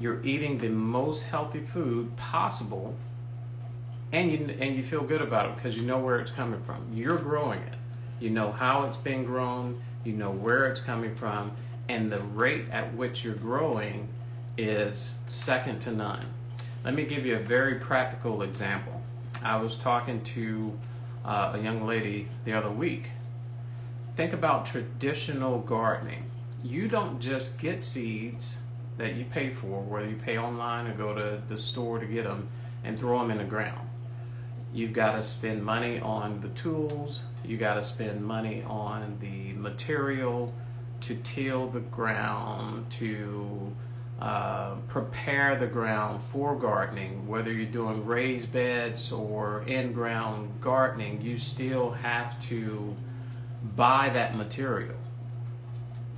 you're 0.00 0.22
eating 0.22 0.58
the 0.58 0.68
most 0.68 1.24
healthy 1.26 1.60
food 1.60 2.16
possible, 2.16 2.96
and 4.12 4.30
you 4.30 4.54
and 4.60 4.76
you 4.76 4.82
feel 4.82 5.02
good 5.02 5.22
about 5.22 5.50
it 5.50 5.56
because 5.56 5.76
you 5.76 5.82
know 5.82 5.98
where 5.98 6.18
it's 6.18 6.30
coming 6.30 6.60
from. 6.62 6.90
You're 6.92 7.18
growing 7.18 7.60
it 7.60 7.76
you 8.20 8.30
know 8.30 8.50
how 8.50 8.84
it's 8.84 8.96
been 8.96 9.24
grown, 9.24 9.80
you 10.04 10.12
know 10.12 10.30
where 10.30 10.66
it's 10.66 10.80
coming 10.80 11.14
from, 11.14 11.52
and 11.88 12.10
the 12.10 12.20
rate 12.20 12.64
at 12.70 12.94
which 12.94 13.24
you're 13.24 13.34
growing 13.34 14.08
is 14.56 15.16
second 15.26 15.80
to 15.80 15.92
none. 15.92 16.24
Let 16.84 16.94
me 16.94 17.04
give 17.04 17.26
you 17.26 17.36
a 17.36 17.40
very 17.40 17.74
practical 17.76 18.42
example. 18.42 19.02
I 19.42 19.56
was 19.56 19.76
talking 19.76 20.22
to 20.22 20.78
uh, 21.24 21.52
a 21.54 21.58
young 21.58 21.86
lady 21.86 22.28
the 22.44 22.54
other 22.54 22.70
week. 22.70 23.10
Think 24.16 24.32
about 24.32 24.64
traditional 24.64 25.58
gardening. 25.58 26.30
You 26.64 26.88
don't 26.88 27.20
just 27.20 27.58
get 27.58 27.84
seeds 27.84 28.56
that 28.96 29.14
you 29.14 29.26
pay 29.26 29.50
for, 29.50 29.82
whether 29.82 30.08
you 30.08 30.16
pay 30.16 30.38
online 30.38 30.86
or 30.86 30.94
go 30.94 31.14
to 31.14 31.42
the 31.46 31.58
store 31.58 31.98
to 31.98 32.06
get 32.06 32.24
them, 32.24 32.48
and 32.82 32.98
throw 32.98 33.18
them 33.18 33.30
in 33.30 33.36
the 33.36 33.44
ground. 33.44 33.86
You've 34.72 34.94
got 34.94 35.16
to 35.16 35.22
spend 35.22 35.62
money 35.62 36.00
on 36.00 36.40
the 36.40 36.48
tools, 36.48 37.24
you 37.44 37.58
got 37.58 37.74
to 37.74 37.82
spend 37.82 38.24
money 38.24 38.64
on 38.66 39.18
the 39.20 39.52
material 39.52 40.54
to 41.02 41.14
till 41.16 41.68
the 41.68 41.80
ground, 41.80 42.90
to 42.92 43.70
uh, 44.18 44.76
prepare 44.88 45.56
the 45.56 45.66
ground 45.66 46.22
for 46.22 46.56
gardening, 46.56 47.28
whether 47.28 47.52
you're 47.52 47.66
doing 47.66 48.06
raised 48.06 48.50
beds 48.50 49.12
or 49.12 49.62
in 49.66 49.92
ground 49.92 50.58
gardening, 50.62 51.20
you 51.20 51.36
still 51.36 51.90
have 51.90 52.40
to 52.40 52.96
buy 53.74 54.10
that 54.10 54.36
material. 54.36 54.96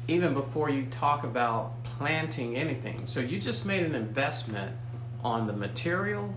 Even 0.06 0.34
before 0.34 0.70
you 0.70 0.86
talk 0.86 1.24
about 1.24 1.82
planting 1.84 2.56
anything. 2.56 3.06
So 3.06 3.20
you 3.20 3.38
just 3.38 3.66
made 3.66 3.84
an 3.84 3.94
investment 3.94 4.74
on 5.22 5.46
the 5.46 5.52
material 5.52 6.34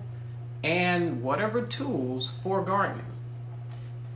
and 0.63 1.21
whatever 1.23 1.61
tools 1.61 2.33
for 2.43 2.63
gardening. 2.63 3.05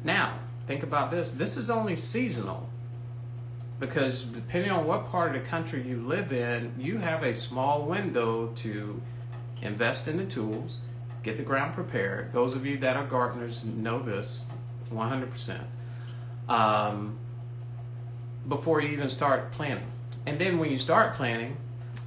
Now, 0.03 0.39
think 0.67 0.83
about 0.83 1.11
this 1.11 1.31
this 1.31 1.57
is 1.57 1.69
only 1.69 1.95
seasonal 1.95 2.69
because 3.79 4.23
depending 4.23 4.71
on 4.71 4.85
what 4.85 5.05
part 5.05 5.35
of 5.35 5.43
the 5.43 5.49
country 5.49 5.81
you 5.81 6.01
live 6.01 6.31
in, 6.31 6.73
you 6.77 6.97
have 6.97 7.23
a 7.23 7.33
small 7.33 7.83
window 7.83 8.47
to 8.55 9.01
invest 9.61 10.07
in 10.07 10.17
the 10.17 10.25
tools, 10.25 10.79
get 11.23 11.37
the 11.37 11.43
ground 11.43 11.73
prepared. 11.73 12.31
Those 12.31 12.55
of 12.55 12.65
you 12.65 12.77
that 12.77 12.95
are 12.95 13.05
gardeners 13.05 13.65
know 13.65 13.99
this 13.99 14.47
100%. 14.91 15.59
Um, 16.47 17.17
before 18.47 18.81
you 18.81 18.89
even 18.89 19.09
start 19.09 19.51
planting. 19.51 19.91
And 20.25 20.39
then 20.39 20.59
when 20.59 20.71
you 20.71 20.77
start 20.77 21.15
planting, 21.15 21.57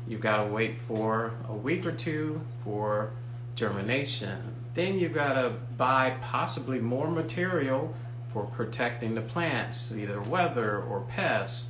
you've 0.06 0.20
got 0.20 0.44
to 0.44 0.44
wait 0.44 0.78
for 0.78 1.32
a 1.48 1.54
week 1.54 1.86
or 1.86 1.92
two 1.92 2.40
for 2.64 3.10
germination. 3.54 4.54
Then 4.74 4.98
you've 4.98 5.14
got 5.14 5.34
to 5.34 5.50
buy 5.76 6.16
possibly 6.20 6.78
more 6.78 7.10
material 7.10 7.94
for 8.32 8.44
protecting 8.44 9.14
the 9.14 9.20
plants, 9.20 9.92
either 9.92 10.20
weather 10.20 10.80
or 10.80 11.00
pests. 11.00 11.68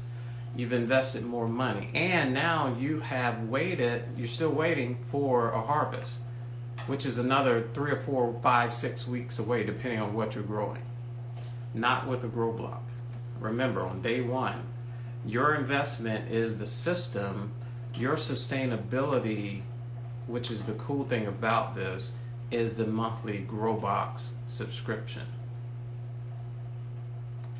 You've 0.56 0.72
invested 0.72 1.24
more 1.24 1.48
money. 1.48 1.90
And 1.94 2.34
now 2.34 2.74
you 2.78 3.00
have 3.00 3.44
waited, 3.44 4.04
you're 4.16 4.28
still 4.28 4.50
waiting 4.50 5.04
for 5.10 5.50
a 5.50 5.62
harvest, 5.62 6.14
which 6.86 7.06
is 7.06 7.18
another 7.18 7.68
three 7.74 7.92
or 7.92 8.00
four, 8.00 8.38
five, 8.42 8.74
six 8.74 9.06
weeks 9.06 9.38
away, 9.38 9.62
depending 9.64 10.00
on 10.00 10.14
what 10.14 10.34
you're 10.34 10.44
growing. 10.44 10.82
Not 11.74 12.06
with 12.06 12.24
a 12.24 12.28
grow 12.28 12.52
block. 12.52 12.82
Remember, 13.40 13.82
on 13.82 14.02
day 14.02 14.20
one, 14.20 14.62
your 15.24 15.54
investment 15.54 16.30
is 16.30 16.58
the 16.58 16.66
system, 16.66 17.52
your 17.94 18.16
sustainability, 18.16 19.62
which 20.26 20.50
is 20.50 20.62
the 20.64 20.72
cool 20.74 21.04
thing 21.04 21.26
about 21.26 21.74
this, 21.74 22.14
is 22.50 22.76
the 22.76 22.86
monthly 22.86 23.38
grow 23.38 23.74
box 23.74 24.32
subscription. 24.48 25.24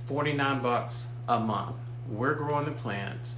49 0.06 0.62
bucks 0.62 1.06
a 1.28 1.38
month. 1.38 1.76
We're 2.08 2.34
growing 2.34 2.64
the 2.64 2.70
plants. 2.70 3.34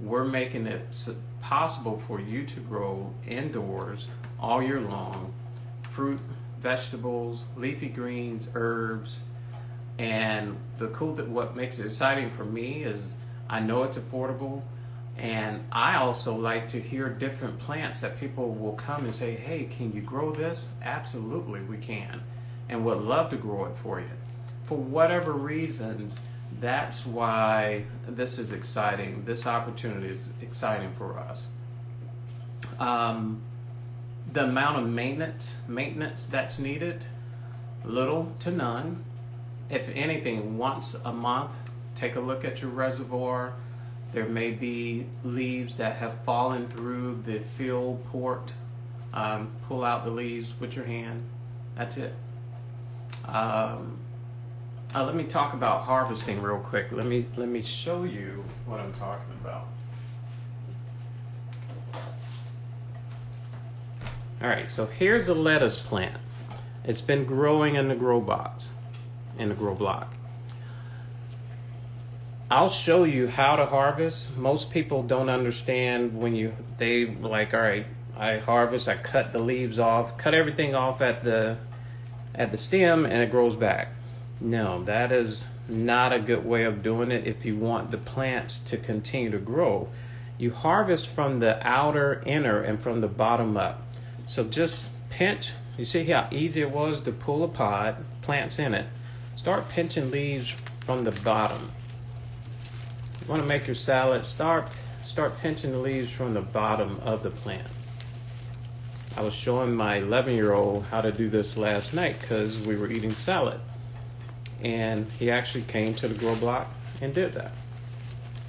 We're 0.00 0.26
making 0.26 0.66
it 0.66 1.08
possible 1.40 1.98
for 1.98 2.20
you 2.20 2.44
to 2.44 2.60
grow 2.60 3.14
indoors 3.26 4.08
all 4.38 4.62
year 4.62 4.80
long 4.80 5.32
fruit, 5.96 6.20
vegetables, 6.60 7.46
leafy 7.56 7.88
greens, 7.88 8.48
herbs. 8.54 9.22
And 9.98 10.56
the 10.78 10.88
cool 10.88 11.14
that 11.14 11.28
what 11.28 11.56
makes 11.56 11.78
it 11.78 11.86
exciting 11.86 12.30
for 12.30 12.44
me 12.44 12.84
is 12.84 13.16
I 13.48 13.60
know 13.60 13.84
it's 13.84 13.98
affordable 13.98 14.62
and 15.16 15.64
I 15.72 15.96
also 15.96 16.36
like 16.36 16.68
to 16.68 16.80
hear 16.80 17.08
different 17.08 17.58
plants 17.58 18.00
that 18.00 18.20
people 18.20 18.50
will 18.50 18.74
come 18.74 19.04
and 19.04 19.14
say, 19.14 19.34
"Hey, 19.34 19.64
can 19.64 19.92
you 19.92 20.02
grow 20.02 20.30
this?" 20.30 20.74
Absolutely, 20.82 21.62
we 21.62 21.78
can. 21.78 22.20
And 22.68 22.84
would 22.84 22.98
love 22.98 23.30
to 23.30 23.36
grow 23.36 23.64
it 23.64 23.76
for 23.76 23.98
you 23.98 24.10
for 24.66 24.76
whatever 24.76 25.32
reasons, 25.32 26.22
that's 26.60 27.06
why 27.06 27.84
this 28.06 28.38
is 28.38 28.52
exciting. 28.52 29.24
This 29.24 29.46
opportunity 29.46 30.08
is 30.08 30.30
exciting 30.42 30.92
for 30.92 31.18
us. 31.18 31.46
Um, 32.80 33.42
the 34.32 34.44
amount 34.44 34.78
of 34.78 34.88
maintenance 34.88 35.60
maintenance 35.68 36.26
that's 36.26 36.58
needed, 36.58 37.04
little 37.84 38.32
to 38.40 38.50
none. 38.50 39.04
If 39.68 39.90
anything, 39.94 40.58
once 40.58 40.94
a 41.04 41.12
month, 41.12 41.56
take 41.94 42.16
a 42.16 42.20
look 42.20 42.44
at 42.44 42.62
your 42.62 42.70
reservoir. 42.70 43.54
There 44.12 44.26
may 44.26 44.52
be 44.52 45.06
leaves 45.24 45.76
that 45.76 45.96
have 45.96 46.20
fallen 46.20 46.68
through 46.68 47.22
the 47.26 47.40
fill 47.40 48.00
port. 48.10 48.52
Um, 49.12 49.50
pull 49.66 49.82
out 49.82 50.04
the 50.04 50.10
leaves 50.10 50.54
with 50.60 50.76
your 50.76 50.84
hand. 50.84 51.24
That's 51.76 51.96
it. 51.96 52.14
Um, 53.24 53.98
uh, 54.94 55.04
let 55.04 55.14
me 55.14 55.24
talk 55.24 55.52
about 55.52 55.82
harvesting 55.82 56.40
real 56.40 56.58
quick. 56.58 56.92
Let 56.92 57.06
me 57.06 57.26
let 57.36 57.48
me 57.48 57.60
show 57.60 58.04
you 58.04 58.44
what 58.66 58.78
I'm 58.80 58.92
talking 58.92 59.34
about. 59.40 59.66
All 64.40 64.48
right, 64.48 64.70
so 64.70 64.86
here's 64.86 65.28
a 65.28 65.34
lettuce 65.34 65.78
plant. 65.78 66.16
It's 66.84 67.00
been 67.00 67.24
growing 67.24 67.74
in 67.74 67.88
the 67.88 67.94
grow 67.94 68.20
box, 68.20 68.72
in 69.38 69.48
the 69.48 69.54
grow 69.54 69.74
block. 69.74 70.14
I'll 72.50 72.68
show 72.68 73.02
you 73.02 73.26
how 73.26 73.56
to 73.56 73.66
harvest. 73.66 74.36
Most 74.36 74.70
people 74.70 75.02
don't 75.02 75.28
understand 75.28 76.16
when 76.16 76.36
you 76.36 76.52
they 76.78 77.06
like, 77.06 77.52
all 77.52 77.60
right, 77.60 77.86
I 78.16 78.38
harvest, 78.38 78.88
I 78.88 78.96
cut 78.96 79.32
the 79.32 79.42
leaves 79.42 79.80
off, 79.80 80.16
cut 80.16 80.32
everything 80.32 80.74
off 80.74 81.02
at 81.02 81.24
the 81.24 81.58
at 82.34 82.52
the 82.52 82.56
stem 82.56 83.04
and 83.04 83.20
it 83.20 83.30
grows 83.30 83.56
back. 83.56 83.88
No, 84.40 84.82
that 84.84 85.10
is 85.10 85.48
not 85.68 86.12
a 86.12 86.20
good 86.20 86.44
way 86.44 86.64
of 86.64 86.82
doing 86.82 87.10
it 87.10 87.26
if 87.26 87.44
you 87.44 87.56
want 87.56 87.90
the 87.90 87.98
plants 87.98 88.58
to 88.60 88.76
continue 88.76 89.30
to 89.30 89.38
grow. 89.38 89.88
You 90.38 90.52
harvest 90.52 91.08
from 91.08 91.40
the 91.40 91.66
outer 91.66 92.22
inner 92.26 92.60
and 92.60 92.80
from 92.80 93.00
the 93.00 93.08
bottom 93.08 93.56
up. 93.56 93.82
So 94.26 94.44
just 94.44 94.92
pinch. 95.10 95.52
You 95.78 95.84
see 95.84 96.04
how 96.04 96.28
easy 96.30 96.60
it 96.60 96.70
was 96.70 97.00
to 97.02 97.12
pull 97.12 97.42
a 97.42 97.48
pod, 97.48 98.04
plants 98.22 98.58
in 98.58 98.74
it. 98.74 98.86
Start 99.36 99.68
pinching 99.68 100.10
leaves 100.10 100.48
from 100.80 101.04
the 101.04 101.12
bottom. 101.22 101.70
You 103.20 103.28
want 103.28 103.42
to 103.42 103.48
make 103.48 103.66
your 103.66 103.76
salad, 103.76 104.26
start 104.26 104.68
start 105.04 105.38
pinching 105.38 105.70
the 105.70 105.78
leaves 105.78 106.10
from 106.10 106.34
the 106.34 106.40
bottom 106.40 106.98
of 107.02 107.22
the 107.22 107.30
plant. 107.30 107.68
I 109.16 109.22
was 109.22 109.34
showing 109.34 109.76
my 109.76 109.96
11 109.96 110.34
year 110.34 110.52
old 110.52 110.86
how 110.86 111.00
to 111.00 111.12
do 111.12 111.28
this 111.28 111.56
last 111.56 111.94
night 111.94 112.18
because 112.18 112.66
we 112.66 112.76
were 112.76 112.90
eating 112.90 113.10
salad 113.10 113.60
and 114.62 115.06
he 115.18 115.30
actually 115.30 115.62
came 115.62 115.94
to 115.94 116.08
the 116.08 116.18
grow 116.18 116.34
block 116.34 116.68
and 117.00 117.14
did 117.14 117.34
that. 117.34 117.52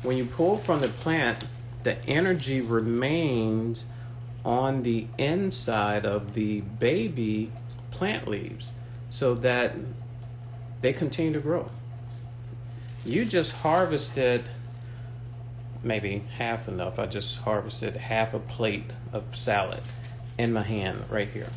When 0.04 0.17
you 0.17 0.26
pull 0.26 0.58
from 0.58 0.80
the 0.80 0.88
plant, 0.88 1.47
the 1.84 2.04
energy 2.06 2.62
remains 2.62 3.86
on 4.43 4.84
the 4.84 5.08
inside 5.17 6.06
of 6.06 6.34
the 6.34 6.62
baby 6.62 7.52
plant 7.91 8.28
leaves 8.28 8.71
so 9.10 9.36
that 9.36 9.76
they 10.82 10.94
continue 10.94 11.34
to 11.34 11.40
grow. 11.40 11.70
You 13.06 13.26
just 13.26 13.54
harvested 13.54 14.44
maybe 15.84 16.24
half 16.38 16.68
enough. 16.68 17.00
I 17.00 17.06
just 17.06 17.40
harvested 17.42 17.96
half 17.96 18.34
a 18.34 18.40
plate 18.40 18.92
of 19.13 19.36
salad 19.36 19.82
in 20.38 20.54
my 20.54 20.63
hand 20.63 21.10
right 21.10 21.30
here. 21.30 21.50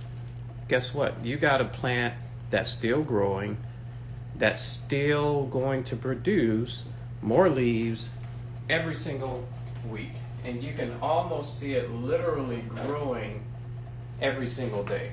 Guess 0.69 0.95
what? 0.95 1.25
You 1.25 1.37
got 1.37 1.61
a 1.61 1.65
plant 1.65 2.15
that's 2.51 2.71
still 2.71 3.03
growing 3.03 3.57
that's 4.41 4.63
still 4.63 5.45
going 5.47 5.85
to 5.85 5.95
produce 5.95 6.85
more 7.21 7.51
leaves 7.51 8.11
every 8.71 8.95
single 8.95 9.47
week. 9.89 10.13
And 10.45 10.63
you 10.63 10.73
can 10.73 10.97
almost 11.03 11.59
see 11.61 11.75
it 11.75 11.91
literally 11.91 12.63
growing 12.63 13.45
every 14.21 14.49
single 14.49 14.83
day. 14.83 15.13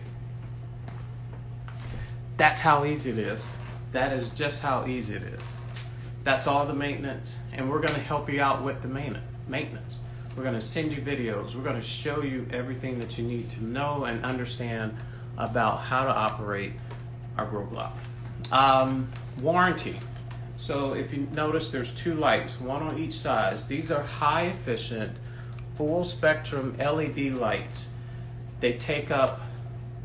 That's 2.37 2.61
how 2.61 2.85
easy 2.85 3.09
it 3.11 3.19
is. 3.19 3.57
That 3.91 4.13
is 4.13 4.29
just 4.31 4.61
how 4.61 4.85
easy 4.85 5.15
it 5.15 5.23
is. 5.23 5.51
That's 6.23 6.45
all 6.45 6.65
the 6.65 6.73
maintenance, 6.73 7.37
and 7.53 7.69
we're 7.69 7.79
going 7.79 7.93
to 7.93 8.01
help 8.01 8.29
you 8.29 8.41
out 8.41 8.63
with 8.63 8.81
the 8.81 8.87
maintenance. 8.87 10.01
We're 10.35 10.43
going 10.43 10.55
to 10.55 10.61
send 10.61 10.93
you 10.93 11.01
videos. 11.01 11.55
We're 11.55 11.63
going 11.63 11.77
to 11.77 11.87
show 11.87 12.21
you 12.21 12.45
everything 12.51 12.99
that 12.99 13.17
you 13.17 13.23
need 13.23 13.49
to 13.51 13.63
know 13.63 14.03
and 14.03 14.23
understand 14.23 14.95
about 15.37 15.79
how 15.79 16.03
to 16.03 16.13
operate 16.13 16.73
our 17.37 17.45
grow 17.45 17.65
block. 17.65 17.97
Um, 18.51 19.07
warranty. 19.41 19.99
So 20.57 20.93
if 20.93 21.13
you 21.13 21.27
notice, 21.33 21.71
there's 21.71 21.91
two 21.91 22.13
lights, 22.15 22.59
one 22.59 22.83
on 22.83 22.97
each 22.97 23.13
side. 23.13 23.57
These 23.67 23.91
are 23.91 24.03
high 24.03 24.43
efficient, 24.43 25.15
full 25.75 26.03
spectrum 26.03 26.75
LED 26.77 27.33
lights. 27.35 27.89
They 28.59 28.73
take 28.73 29.11
up, 29.11 29.41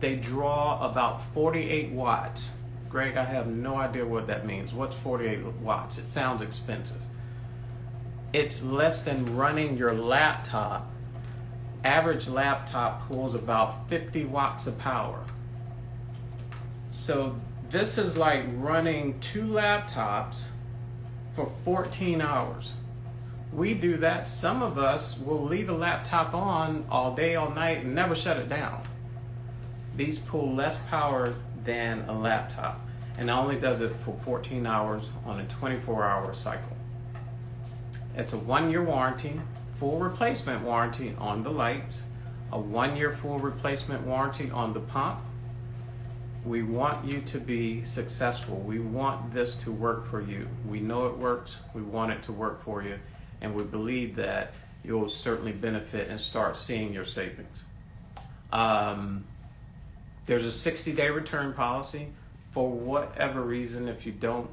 they 0.00 0.16
draw 0.16 0.88
about 0.88 1.24
48 1.32 1.90
watts. 1.90 2.50
Greg, 2.92 3.16
I 3.16 3.24
have 3.24 3.48
no 3.48 3.76
idea 3.76 4.06
what 4.06 4.28
that 4.28 4.46
means. 4.46 4.72
What's 4.72 4.94
48 4.94 5.44
watts? 5.62 5.98
It 5.98 6.04
sounds 6.04 6.42
expensive. 6.42 7.00
It's 8.32 8.62
less 8.62 9.02
than 9.02 9.36
running 9.36 9.76
your 9.76 9.92
laptop. 9.92 10.88
Average 11.84 12.28
laptop 12.28 13.08
pulls 13.08 13.34
about 13.34 13.88
50 13.88 14.26
watts 14.26 14.68
of 14.68 14.78
power. 14.78 15.24
So 16.90 17.34
this 17.70 17.98
is 17.98 18.16
like 18.16 18.44
running 18.54 19.18
two 19.18 19.46
laptops 19.46 20.48
for 21.34 21.50
14 21.64 22.20
hours 22.20 22.74
we 23.52 23.74
do 23.74 23.98
that. 23.98 24.28
Some 24.28 24.62
of 24.62 24.78
us 24.78 25.18
will 25.18 25.42
leave 25.42 25.68
a 25.68 25.74
laptop 25.74 26.34
on 26.34 26.86
all 26.90 27.14
day, 27.14 27.36
all 27.36 27.50
night, 27.50 27.84
and 27.84 27.94
never 27.94 28.14
shut 28.14 28.38
it 28.38 28.48
down. 28.48 28.82
These 29.94 30.18
pull 30.18 30.54
less 30.54 30.78
power 30.78 31.34
than 31.64 32.08
a 32.08 32.12
laptop, 32.12 32.80
and 33.18 33.30
only 33.30 33.58
does 33.58 33.80
it 33.80 33.94
for 33.96 34.16
14 34.22 34.66
hours 34.66 35.10
on 35.24 35.40
a 35.40 35.44
24 35.44 36.04
hour 36.04 36.34
cycle. 36.34 36.76
It's 38.14 38.32
a 38.32 38.38
one 38.38 38.70
year 38.70 38.82
warranty, 38.82 39.40
full 39.76 39.98
replacement 39.98 40.62
warranty 40.62 41.14
on 41.18 41.42
the 41.42 41.50
lights, 41.50 42.04
a 42.50 42.58
one 42.58 42.96
year 42.96 43.12
full 43.12 43.38
replacement 43.38 44.02
warranty 44.06 44.50
on 44.50 44.72
the 44.72 44.80
pump. 44.80 45.20
We 46.44 46.62
want 46.62 47.06
you 47.06 47.20
to 47.20 47.38
be 47.38 47.84
successful. 47.84 48.56
We 48.56 48.80
want 48.80 49.30
this 49.30 49.54
to 49.56 49.70
work 49.70 50.08
for 50.08 50.20
you. 50.20 50.48
We 50.68 50.80
know 50.80 51.06
it 51.06 51.16
works. 51.16 51.60
We 51.72 51.82
want 51.82 52.12
it 52.12 52.22
to 52.24 52.32
work 52.32 52.64
for 52.64 52.82
you 52.82 52.98
and 53.42 53.54
we 53.54 53.64
believe 53.64 54.14
that 54.14 54.54
you'll 54.82 55.08
certainly 55.08 55.52
benefit 55.52 56.08
and 56.08 56.18
start 56.18 56.56
seeing 56.56 56.94
your 56.94 57.04
savings. 57.04 57.64
Um, 58.52 59.24
there's 60.26 60.44
a 60.44 60.52
60 60.52 60.92
day 60.92 61.10
return 61.10 61.52
policy. 61.52 62.08
For 62.52 62.70
whatever 62.70 63.40
reason, 63.40 63.88
if 63.88 64.04
you 64.04 64.12
don't 64.12 64.50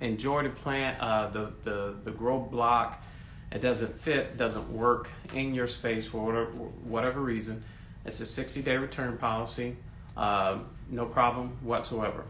enjoy 0.00 0.44
the 0.44 0.50
plant, 0.50 1.00
uh, 1.00 1.28
the, 1.28 1.52
the, 1.64 1.94
the 2.04 2.10
grow 2.12 2.38
block, 2.38 3.02
it 3.50 3.60
doesn't 3.60 3.98
fit, 3.98 4.36
doesn't 4.36 4.70
work 4.70 5.10
in 5.34 5.54
your 5.54 5.66
space 5.66 6.06
for 6.06 6.24
whatever, 6.24 6.50
whatever 6.50 7.20
reason, 7.20 7.64
it's 8.04 8.20
a 8.20 8.26
60 8.26 8.62
day 8.62 8.76
return 8.76 9.18
policy. 9.18 9.76
Uh, 10.16 10.58
no 10.88 11.06
problem 11.06 11.56
whatsoever. 11.62 12.24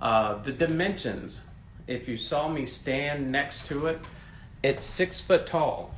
Uh, 0.00 0.34
the 0.42 0.52
dimensions, 0.52 1.42
if 1.86 2.08
you 2.08 2.16
saw 2.16 2.48
me 2.48 2.66
stand 2.66 3.30
next 3.30 3.66
to 3.66 3.86
it, 3.86 3.98
it's 4.62 4.86
six 4.86 5.20
foot 5.20 5.46
tall. 5.46 5.94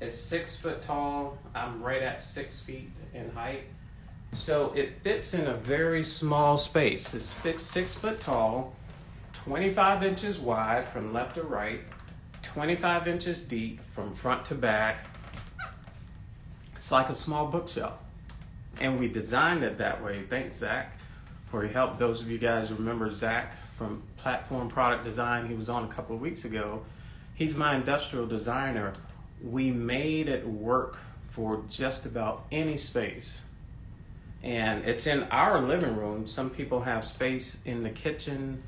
It's 0.00 0.16
six 0.16 0.56
foot 0.56 0.80
tall. 0.82 1.38
I'm 1.54 1.82
right 1.82 2.02
at 2.02 2.22
six 2.22 2.60
feet 2.60 2.90
in 3.14 3.30
height. 3.30 3.64
So 4.32 4.72
it 4.74 5.02
fits 5.02 5.34
in 5.34 5.46
a 5.46 5.54
very 5.54 6.02
small 6.02 6.58
space. 6.58 7.14
It's 7.14 7.62
six 7.62 7.94
foot 7.94 8.20
tall, 8.20 8.74
25 9.32 10.02
inches 10.02 10.38
wide 10.38 10.86
from 10.86 11.12
left 11.12 11.36
to 11.36 11.42
right, 11.42 11.80
25 12.42 13.08
inches 13.08 13.42
deep 13.42 13.80
from 13.92 14.14
front 14.14 14.44
to 14.46 14.54
back. 14.54 15.06
It's 16.76 16.92
like 16.92 17.08
a 17.08 17.14
small 17.14 17.46
bookshelf. 17.46 17.98
And 18.80 19.00
we 19.00 19.08
designed 19.08 19.64
it 19.64 19.78
that 19.78 20.04
way. 20.04 20.22
Thanks, 20.28 20.56
Zach, 20.56 20.96
for 21.46 21.64
your 21.64 21.72
help. 21.72 21.98
Those 21.98 22.22
of 22.22 22.30
you 22.30 22.38
guys 22.38 22.70
remember 22.70 23.10
Zach 23.10 23.56
from 23.76 24.02
Platform 24.18 24.68
Product 24.68 25.02
Design. 25.02 25.48
He 25.48 25.54
was 25.54 25.68
on 25.68 25.84
a 25.84 25.88
couple 25.88 26.14
of 26.14 26.22
weeks 26.22 26.44
ago. 26.44 26.82
He's 27.34 27.54
my 27.54 27.74
industrial 27.74 28.26
designer. 28.26 28.92
We 29.42 29.70
made 29.70 30.28
it 30.28 30.46
work 30.46 30.98
for 31.28 31.62
just 31.68 32.06
about 32.06 32.44
any 32.52 32.76
space. 32.76 33.42
And 34.42 34.84
it's 34.84 35.06
in 35.06 35.24
our 35.24 35.60
living 35.60 35.96
room. 35.96 36.26
Some 36.26 36.50
people 36.50 36.80
have 36.82 37.04
space 37.04 37.60
in 37.64 37.82
the 37.82 37.90
kitchen. 37.90 38.62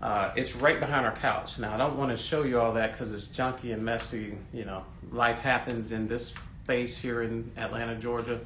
Uh, 0.00 0.32
it's 0.34 0.56
right 0.56 0.80
behind 0.80 1.06
our 1.06 1.14
couch. 1.14 1.58
Now, 1.58 1.74
I 1.74 1.76
don't 1.76 1.96
want 1.96 2.10
to 2.10 2.16
show 2.16 2.42
you 2.42 2.60
all 2.60 2.72
that 2.74 2.92
because 2.92 3.12
it's 3.12 3.26
junky 3.26 3.72
and 3.72 3.84
messy. 3.84 4.36
You 4.52 4.64
know, 4.64 4.84
life 5.10 5.40
happens 5.40 5.92
in 5.92 6.08
this 6.08 6.34
space 6.64 6.96
here 6.96 7.22
in 7.22 7.52
Atlanta, 7.56 7.94
Georgia. 7.96 8.40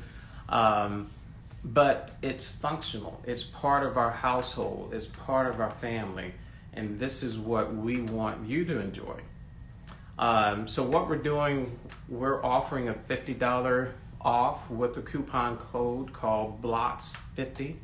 Um, 0.49 1.11
but 1.65 2.13
it's 2.23 2.49
functional. 2.49 3.21
It's 3.25 3.43
part 3.43 3.85
of 3.85 3.97
our 3.97 4.11
household. 4.11 4.95
It's 4.95 5.07
part 5.07 5.49
of 5.49 5.61
our 5.61 5.71
family, 5.71 6.33
and 6.75 6.99
this 6.99 7.23
is 7.23 7.39
what 7.39 7.75
we 7.75 8.03
want 8.03 8.47
you 8.47 8.65
to 8.67 8.79
enjoy. 8.79 9.21
Um, 10.19 10.69
so 10.69 10.83
what 10.83 11.09
we're 11.09 11.17
doing, 11.17 11.77
we're 12.09 12.45
offering 12.45 12.89
a 12.89 12.95
fifty 12.95 13.35
dollar 13.35 13.95
off 14.21 14.71
with 14.71 14.97
a 14.97 15.03
coupon 15.03 15.57
code 15.57 16.13
called 16.13 16.63
Blocks50. 16.63 17.77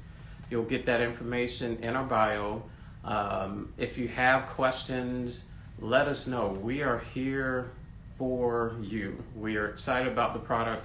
You'll 0.50 0.64
get 0.64 0.86
that 0.86 1.00
information 1.00 1.78
in 1.82 1.96
our 1.96 2.04
bio. 2.04 2.62
Um, 3.04 3.72
if 3.78 3.98
you 3.98 4.08
have 4.08 4.46
questions, 4.46 5.46
let 5.78 6.08
us 6.08 6.26
know. 6.26 6.48
We 6.48 6.82
are 6.82 6.98
here 7.14 7.70
for 8.16 8.76
you. 8.80 9.22
We 9.36 9.56
are 9.56 9.66
excited 9.68 10.12
about 10.12 10.34
the 10.34 10.40
product, 10.40 10.84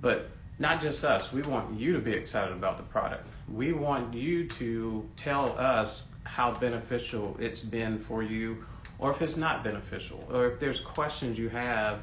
but 0.00 0.30
not 0.58 0.80
just 0.80 1.04
us, 1.04 1.32
we 1.32 1.42
want 1.42 1.78
you 1.78 1.92
to 1.92 1.98
be 1.98 2.12
excited 2.12 2.52
about 2.52 2.76
the 2.76 2.82
product. 2.84 3.26
We 3.52 3.72
want 3.72 4.14
you 4.14 4.46
to 4.48 5.08
tell 5.16 5.58
us 5.58 6.04
how 6.24 6.52
beneficial 6.52 7.36
it's 7.38 7.62
been 7.62 7.98
for 7.98 8.22
you, 8.22 8.64
or 8.98 9.10
if 9.10 9.20
it's 9.22 9.36
not 9.36 9.62
beneficial, 9.62 10.26
or 10.32 10.46
if 10.46 10.58
there's 10.58 10.80
questions 10.80 11.38
you 11.38 11.48
have. 11.50 12.00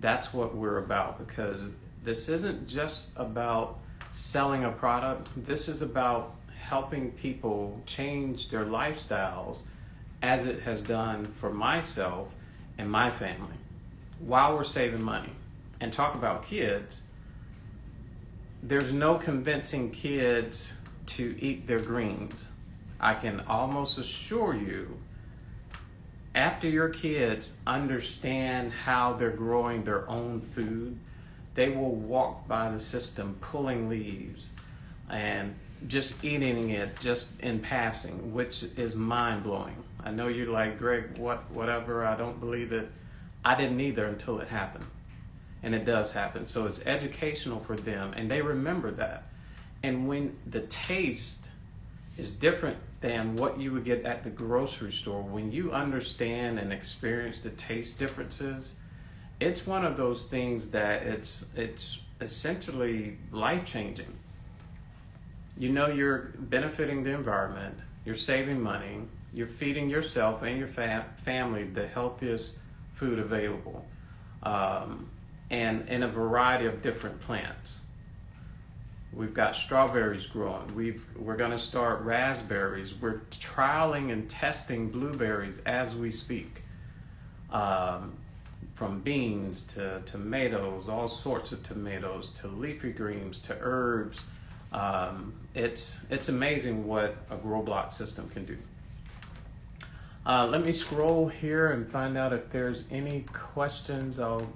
That's 0.00 0.34
what 0.34 0.54
we're 0.54 0.78
about 0.78 1.24
because 1.26 1.72
this 2.04 2.28
isn't 2.28 2.68
just 2.68 3.10
about 3.16 3.78
selling 4.12 4.64
a 4.64 4.70
product, 4.70 5.28
this 5.36 5.68
is 5.68 5.82
about 5.82 6.34
helping 6.56 7.10
people 7.12 7.80
change 7.86 8.48
their 8.48 8.64
lifestyles 8.64 9.62
as 10.22 10.46
it 10.46 10.62
has 10.62 10.80
done 10.80 11.24
for 11.24 11.52
myself 11.52 12.28
and 12.78 12.90
my 12.90 13.10
family 13.10 13.56
while 14.20 14.56
we're 14.56 14.64
saving 14.64 15.02
money. 15.02 15.30
And 15.80 15.92
talk 15.92 16.14
about 16.14 16.44
kids 16.44 17.02
there's 18.66 18.94
no 18.94 19.16
convincing 19.16 19.90
kids 19.90 20.72
to 21.04 21.36
eat 21.38 21.66
their 21.66 21.80
greens. 21.80 22.46
I 22.98 23.12
can 23.12 23.40
almost 23.40 23.98
assure 23.98 24.54
you, 24.54 24.96
after 26.34 26.66
your 26.66 26.88
kids 26.88 27.58
understand 27.66 28.72
how 28.72 29.12
they're 29.12 29.28
growing 29.28 29.84
their 29.84 30.08
own 30.08 30.40
food, 30.40 30.98
they 31.54 31.68
will 31.68 31.94
walk 31.94 32.46
by 32.48 32.70
the 32.70 32.78
system 32.78 33.36
pulling 33.40 33.88
leaves 33.88 34.52
and 35.08 35.54
just 35.86 36.24
eating 36.24 36.70
it 36.70 36.98
just 36.98 37.28
in 37.40 37.60
passing, 37.60 38.32
which 38.32 38.64
is 38.76 38.94
mind 38.94 39.42
blowing. 39.42 39.76
I 40.02 40.10
know 40.10 40.28
you're 40.28 40.50
like, 40.50 40.78
Greg, 40.78 41.18
what, 41.18 41.50
whatever, 41.50 42.04
I 42.04 42.16
don't 42.16 42.40
believe 42.40 42.72
it. 42.72 42.90
I 43.44 43.54
didn't 43.54 43.80
either 43.80 44.06
until 44.06 44.40
it 44.40 44.48
happened 44.48 44.86
and 45.64 45.74
it 45.74 45.86
does 45.86 46.12
happen. 46.12 46.46
So 46.46 46.66
it's 46.66 46.84
educational 46.84 47.58
for 47.58 47.74
them, 47.74 48.12
and 48.14 48.30
they 48.30 48.42
remember 48.42 48.90
that. 48.92 49.24
And 49.82 50.06
when 50.06 50.36
the 50.46 50.60
taste 50.60 51.48
is 52.18 52.34
different 52.34 52.76
than 53.00 53.36
what 53.36 53.58
you 53.58 53.72
would 53.72 53.84
get 53.84 54.04
at 54.04 54.24
the 54.24 54.30
grocery 54.30 54.92
store, 54.92 55.22
when 55.22 55.50
you 55.50 55.72
understand 55.72 56.58
and 56.58 56.70
experience 56.72 57.38
the 57.38 57.50
taste 57.50 57.98
differences, 57.98 58.76
it's 59.44 59.66
one 59.66 59.84
of 59.84 59.96
those 59.96 60.26
things 60.26 60.70
that 60.70 61.02
it's 61.02 61.46
it's 61.54 62.00
essentially 62.20 63.18
life 63.30 63.64
changing. 63.66 64.12
You 65.58 65.70
know, 65.70 65.88
you're 65.88 66.32
benefiting 66.38 67.02
the 67.02 67.12
environment, 67.12 67.76
you're 68.04 68.14
saving 68.14 68.60
money, 68.60 69.02
you're 69.32 69.46
feeding 69.46 69.90
yourself 69.90 70.42
and 70.42 70.58
your 70.58 70.66
fa- 70.66 71.06
family 71.18 71.64
the 71.64 71.86
healthiest 71.86 72.58
food 72.94 73.18
available. 73.18 73.84
Um, 74.42 75.10
and 75.50 75.88
in 75.88 76.02
a 76.02 76.08
variety 76.08 76.66
of 76.66 76.80
different 76.80 77.20
plants. 77.20 77.80
We've 79.12 79.34
got 79.34 79.54
strawberries 79.54 80.26
growing. 80.26 80.74
We've, 80.74 81.04
we're 81.16 81.36
going 81.36 81.52
to 81.52 81.58
start 81.58 82.00
raspberries. 82.00 82.94
We're 82.94 83.20
trialing 83.30 84.10
and 84.10 84.28
testing 84.28 84.90
blueberries 84.90 85.60
as 85.66 85.94
we 85.94 86.10
speak. 86.10 86.64
Um, 87.50 88.14
from 88.72 89.00
beans 89.00 89.62
to 89.62 90.02
tomatoes, 90.06 90.88
all 90.88 91.08
sorts 91.08 91.52
of 91.52 91.62
tomatoes, 91.62 92.30
to 92.30 92.48
leafy 92.48 92.92
greens, 92.92 93.40
to 93.42 93.56
herbs. 93.60 94.22
Um, 94.72 95.34
it's, 95.54 96.00
it's 96.10 96.28
amazing 96.28 96.86
what 96.86 97.16
a 97.30 97.36
grow 97.36 97.62
block 97.62 97.92
system 97.92 98.28
can 98.30 98.44
do. 98.44 98.56
Uh, 100.26 100.46
let 100.50 100.64
me 100.64 100.72
scroll 100.72 101.28
here 101.28 101.70
and 101.72 101.86
find 101.86 102.16
out 102.16 102.32
if 102.32 102.48
there's 102.48 102.84
any 102.90 103.24
questions. 103.32 104.18
I'll 104.18 104.48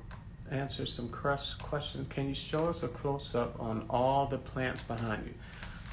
answer 0.50 0.86
some 0.86 1.08
questions. 1.10 2.06
Can 2.08 2.28
you 2.28 2.34
show 2.34 2.68
us 2.68 2.82
a 2.82 2.88
close 2.88 3.34
up 3.34 3.60
on 3.60 3.84
all 3.90 4.26
the 4.26 4.38
plants 4.38 4.82
behind 4.82 5.26
you? 5.26 5.34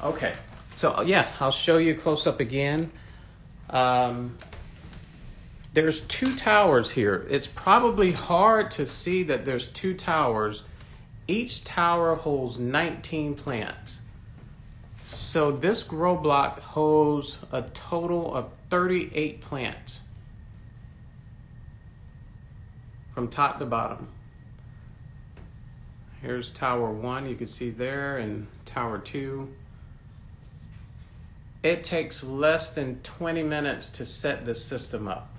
Okay, 0.01 0.33
so 0.73 1.01
yeah, 1.01 1.29
I'll 1.39 1.51
show 1.51 1.77
you 1.77 1.95
close 1.95 2.25
up 2.25 2.39
again. 2.39 2.91
Um, 3.69 4.37
there's 5.75 6.01
two 6.05 6.33
towers 6.35 6.91
here. 6.91 7.27
It's 7.29 7.47
probably 7.47 8.13
hard 8.13 8.71
to 8.71 8.85
see 8.85 9.23
that 9.23 9.43
there's 9.43 9.67
two 9.67 9.93
towers. 9.93 10.63
Each 11.27 11.65
tower 11.65 12.15
holds 12.15 12.57
19 12.57 13.35
plants. 13.35 14.01
So 15.03 15.51
this 15.51 15.83
grow 15.83 16.15
block 16.15 16.61
holds 16.61 17.39
a 17.51 17.63
total 17.63 18.33
of 18.33 18.51
38 18.69 19.41
plants 19.41 19.99
from 23.13 23.27
top 23.27 23.59
to 23.59 23.65
bottom. 23.65 24.07
Here's 26.21 26.49
tower 26.49 26.89
one, 26.89 27.27
you 27.27 27.35
can 27.35 27.47
see 27.47 27.69
there, 27.69 28.17
and 28.17 28.47
tower 28.63 28.97
two. 28.97 29.53
It 31.63 31.83
takes 31.83 32.23
less 32.23 32.69
than 32.69 33.01
20 33.01 33.43
minutes 33.43 33.89
to 33.89 34.05
set 34.05 34.45
this 34.45 34.63
system 34.63 35.09
up. 35.09 35.34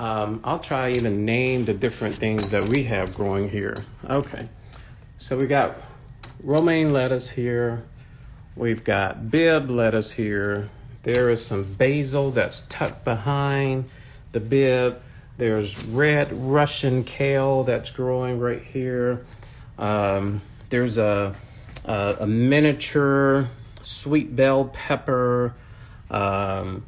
Um, 0.00 0.40
I'll 0.44 0.58
try 0.58 0.92
even 0.92 1.26
name 1.26 1.66
the 1.66 1.74
different 1.74 2.14
things 2.14 2.52
that 2.52 2.64
we 2.64 2.84
have 2.84 3.14
growing 3.14 3.50
here. 3.50 3.76
Okay, 4.08 4.48
so 5.18 5.36
we 5.36 5.46
got 5.46 5.76
romaine 6.42 6.94
lettuce 6.94 7.28
here. 7.28 7.84
We've 8.56 8.82
got 8.82 9.30
Bibb 9.30 9.68
lettuce 9.68 10.12
here. 10.12 10.70
There 11.02 11.28
is 11.28 11.44
some 11.44 11.64
basil 11.74 12.30
that's 12.30 12.62
tucked 12.62 13.04
behind 13.04 13.90
the 14.32 14.40
Bibb. 14.40 15.02
There's 15.36 15.84
red 15.84 16.32
Russian 16.32 17.04
kale 17.04 17.64
that's 17.64 17.90
growing 17.90 18.40
right 18.40 18.62
here. 18.62 19.26
Um, 19.78 20.40
there's 20.70 20.96
a, 20.96 21.34
a, 21.84 22.16
a, 22.20 22.26
miniature 22.26 23.50
sweet 23.82 24.34
bell 24.34 24.64
pepper. 24.64 25.54
Um, 26.10 26.84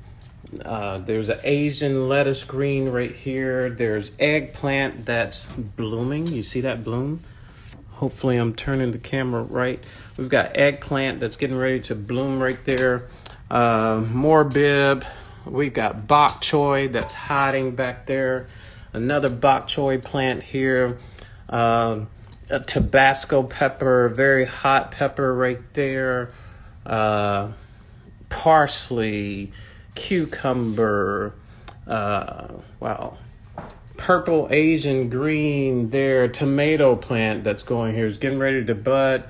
uh, 0.64 0.98
there's 0.98 1.28
an 1.28 1.40
Asian 1.44 2.08
lettuce 2.08 2.44
green 2.44 2.88
right 2.88 3.14
here. 3.14 3.70
There's 3.70 4.12
eggplant 4.18 5.06
that's 5.06 5.46
blooming. 5.46 6.26
You 6.26 6.42
see 6.42 6.60
that 6.62 6.84
bloom? 6.84 7.20
Hopefully, 7.92 8.36
I'm 8.36 8.54
turning 8.54 8.90
the 8.90 8.98
camera 8.98 9.42
right. 9.42 9.82
We've 10.16 10.28
got 10.28 10.56
eggplant 10.56 11.20
that's 11.20 11.36
getting 11.36 11.56
ready 11.56 11.80
to 11.82 11.94
bloom 11.94 12.42
right 12.42 12.62
there. 12.64 13.08
Uh, 13.50 14.04
more 14.10 14.44
Bibb. 14.44 15.04
We've 15.44 15.72
got 15.72 16.06
bok 16.06 16.40
choy 16.42 16.90
that's 16.90 17.14
hiding 17.14 17.74
back 17.74 18.06
there. 18.06 18.46
Another 18.92 19.28
bok 19.28 19.68
choy 19.68 20.02
plant 20.02 20.42
here. 20.42 20.98
Um, 21.48 22.08
a 22.50 22.60
Tabasco 22.60 23.42
pepper, 23.42 24.08
very 24.08 24.44
hot 24.44 24.90
pepper 24.90 25.34
right 25.34 25.60
there. 25.74 26.32
Uh, 26.84 27.52
parsley, 28.28 29.52
cucumber. 29.94 31.34
Uh, 31.86 32.48
wow. 32.80 33.18
Purple 33.96 34.48
Asian 34.50 35.08
green 35.08 35.90
there. 35.90 36.28
Tomato 36.28 36.96
plant 36.96 37.44
that's 37.44 37.62
going 37.62 37.94
here 37.94 38.06
is 38.06 38.18
getting 38.18 38.38
ready 38.38 38.64
to 38.64 38.74
bud. 38.74 39.24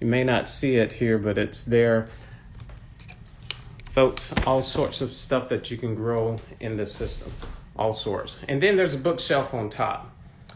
You 0.00 0.06
may 0.06 0.24
not 0.24 0.48
see 0.48 0.76
it 0.76 0.92
here, 0.92 1.18
but 1.18 1.38
it's 1.38 1.64
there 1.64 2.08
folks, 3.94 4.34
all 4.44 4.60
sorts 4.60 5.00
of 5.00 5.12
stuff 5.12 5.48
that 5.48 5.70
you 5.70 5.76
can 5.76 5.94
grow 5.94 6.36
in 6.58 6.74
this 6.76 6.92
system, 6.92 7.30
all 7.76 7.92
sorts. 7.92 8.40
And 8.48 8.60
then 8.60 8.76
there's 8.76 8.96
a 8.96 8.98
bookshelf 8.98 9.54
on 9.54 9.70
top. 9.70 10.10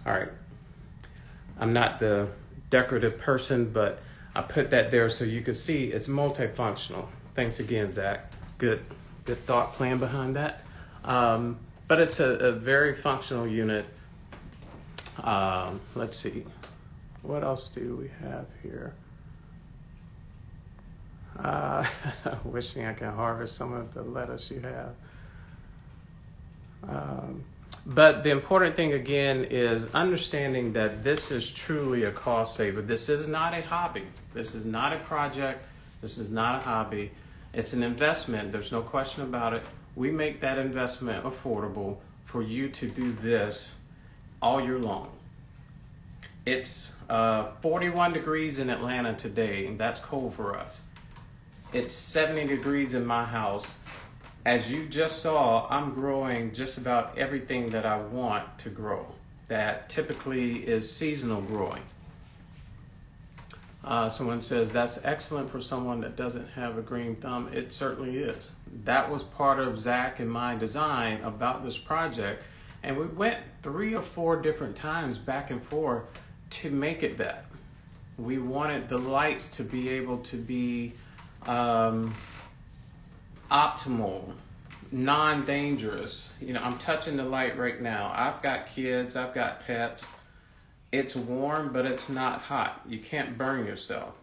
All 0.04 0.12
right, 0.12 0.28
I'm 1.60 1.72
not 1.72 2.00
the 2.00 2.30
decorative 2.68 3.16
person, 3.16 3.70
but 3.72 4.00
I 4.34 4.42
put 4.42 4.70
that 4.70 4.90
there 4.90 5.08
so 5.08 5.24
you 5.24 5.40
can 5.40 5.54
see 5.54 5.92
it's 5.92 6.08
multifunctional. 6.08 7.06
Thanks 7.34 7.60
again, 7.60 7.92
Zach. 7.92 8.32
Good, 8.58 8.84
good 9.28 9.44
thought 9.44 9.74
plan 9.74 9.98
behind 9.98 10.36
that. 10.36 10.64
Um, 11.04 11.58
but 11.86 12.00
it's 12.00 12.18
a, 12.18 12.30
a, 12.30 12.52
very 12.52 12.94
functional 12.94 13.46
unit. 13.46 13.84
Um, 15.22 15.82
let's 15.94 16.16
see, 16.16 16.44
what 17.20 17.44
else 17.44 17.68
do 17.68 17.96
we 17.96 18.08
have 18.26 18.46
here? 18.62 18.94
Uh, 21.38 21.86
wishing 22.44 22.86
I 22.86 22.94
can 22.94 23.12
harvest 23.12 23.54
some 23.54 23.74
of 23.74 23.92
the 23.92 24.02
lettuce 24.02 24.50
you 24.50 24.60
have. 24.60 24.94
Um, 26.88 27.44
but 27.84 28.22
the 28.22 28.30
important 28.30 28.76
thing 28.76 28.94
again 28.94 29.44
is 29.44 29.88
understanding 29.94 30.72
that 30.72 31.02
this 31.02 31.30
is 31.30 31.50
truly 31.50 32.04
a 32.04 32.12
cost 32.12 32.56
saver. 32.56 32.80
This 32.80 33.10
is 33.10 33.26
not 33.26 33.52
a 33.52 33.60
hobby. 33.60 34.04
This 34.32 34.54
is 34.54 34.64
not 34.64 34.94
a 34.94 34.98
project. 35.00 35.62
This 36.00 36.16
is 36.16 36.30
not 36.30 36.54
a 36.54 36.58
hobby. 36.60 37.10
It's 37.52 37.72
an 37.72 37.82
investment. 37.82 38.52
There's 38.52 38.72
no 38.72 38.82
question 38.82 39.22
about 39.22 39.54
it. 39.54 39.64
We 39.96 40.10
make 40.10 40.40
that 40.40 40.58
investment 40.58 41.24
affordable 41.24 41.96
for 42.24 42.42
you 42.42 42.68
to 42.68 42.88
do 42.88 43.12
this 43.12 43.76
all 44.42 44.60
year 44.60 44.78
long. 44.78 45.10
It's 46.44 46.92
uh, 47.08 47.52
41 47.62 48.12
degrees 48.12 48.58
in 48.58 48.70
Atlanta 48.70 49.14
today, 49.14 49.66
and 49.66 49.78
that's 49.78 50.00
cold 50.00 50.34
for 50.34 50.56
us. 50.56 50.82
It's 51.72 51.94
70 51.94 52.46
degrees 52.46 52.94
in 52.94 53.06
my 53.06 53.24
house. 53.24 53.78
As 54.44 54.70
you 54.70 54.86
just 54.86 55.20
saw, 55.20 55.66
I'm 55.68 55.92
growing 55.92 56.52
just 56.52 56.78
about 56.78 57.18
everything 57.18 57.70
that 57.70 57.84
I 57.84 57.98
want 57.98 58.58
to 58.60 58.70
grow. 58.70 59.06
That 59.48 59.88
typically 59.88 60.66
is 60.66 60.90
seasonal 60.90 61.40
growing. 61.42 61.82
Uh, 63.84 64.08
someone 64.08 64.40
says 64.40 64.72
that's 64.72 65.02
excellent 65.04 65.48
for 65.48 65.60
someone 65.60 66.00
that 66.00 66.16
doesn't 66.16 66.48
have 66.50 66.76
a 66.76 66.82
green 66.82 67.14
thumb. 67.16 67.48
It 67.52 67.72
certainly 67.72 68.18
is. 68.18 68.50
That 68.84 69.10
was 69.10 69.22
part 69.22 69.60
of 69.60 69.78
Zach 69.78 70.20
and 70.20 70.30
my 70.30 70.56
design 70.56 71.22
about 71.22 71.64
this 71.64 71.78
project. 71.78 72.42
And 72.82 72.96
we 72.96 73.06
went 73.06 73.38
three 73.62 73.94
or 73.94 74.02
four 74.02 74.36
different 74.40 74.76
times 74.76 75.18
back 75.18 75.50
and 75.50 75.62
forth 75.62 76.04
to 76.50 76.70
make 76.70 77.02
it 77.02 77.18
that. 77.18 77.46
We 78.16 78.38
wanted 78.38 78.88
the 78.88 78.98
lights 78.98 79.48
to 79.50 79.62
be 79.62 79.88
able 79.90 80.18
to 80.18 80.36
be 80.36 80.92
um, 81.46 82.12
optimal, 83.50 84.32
non 84.90 85.44
dangerous. 85.44 86.34
You 86.40 86.52
know, 86.54 86.60
I'm 86.62 86.78
touching 86.78 87.16
the 87.16 87.24
light 87.24 87.56
right 87.56 87.80
now. 87.80 88.12
I've 88.14 88.42
got 88.42 88.66
kids, 88.66 89.14
I've 89.16 89.34
got 89.34 89.64
pets. 89.66 90.06
It's 90.90 91.14
warm, 91.14 91.72
but 91.72 91.84
it's 91.84 92.08
not 92.08 92.42
hot. 92.42 92.80
You 92.88 92.98
can't 92.98 93.36
burn 93.36 93.66
yourself. 93.66 94.16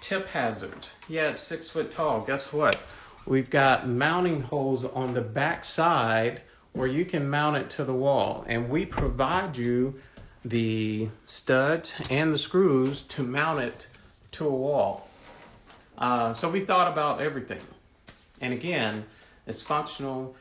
Tip 0.00 0.28
hazards. 0.28 0.92
Yeah, 1.08 1.30
it's 1.30 1.40
six 1.40 1.70
foot 1.70 1.90
tall. 1.90 2.22
Guess 2.22 2.52
what? 2.52 2.80
We've 3.26 3.50
got 3.50 3.88
mounting 3.88 4.42
holes 4.42 4.84
on 4.84 5.14
the 5.14 5.20
back 5.20 5.64
side 5.64 6.42
where 6.72 6.88
you 6.88 7.04
can 7.04 7.28
mount 7.28 7.56
it 7.56 7.70
to 7.70 7.84
the 7.84 7.92
wall, 7.92 8.44
and 8.48 8.70
we 8.70 8.86
provide 8.86 9.56
you 9.56 10.00
the 10.44 11.08
studs 11.26 11.94
and 12.10 12.32
the 12.32 12.38
screws 12.38 13.02
to 13.02 13.22
mount 13.22 13.60
it 13.60 13.88
to 14.32 14.46
a 14.46 14.50
wall. 14.50 15.08
Uh, 15.98 16.32
so 16.32 16.48
we 16.48 16.60
thought 16.60 16.90
about 16.90 17.20
everything. 17.20 17.60
And 18.40 18.52
again, 18.52 19.04
it's 19.46 19.62
functional, 19.62 20.34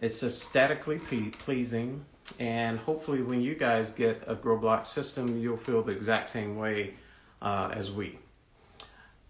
it's 0.00 0.22
aesthetically 0.22 0.98
pleasing, 0.98 2.04
and 2.38 2.78
hopefully, 2.78 3.22
when 3.22 3.40
you 3.40 3.54
guys 3.54 3.90
get 3.90 4.24
a 4.26 4.34
grow 4.34 4.58
block 4.58 4.86
system, 4.86 5.38
you'll 5.40 5.56
feel 5.56 5.82
the 5.82 5.92
exact 5.92 6.28
same 6.28 6.56
way 6.56 6.94
uh, 7.42 7.70
as 7.74 7.92
we. 7.92 8.18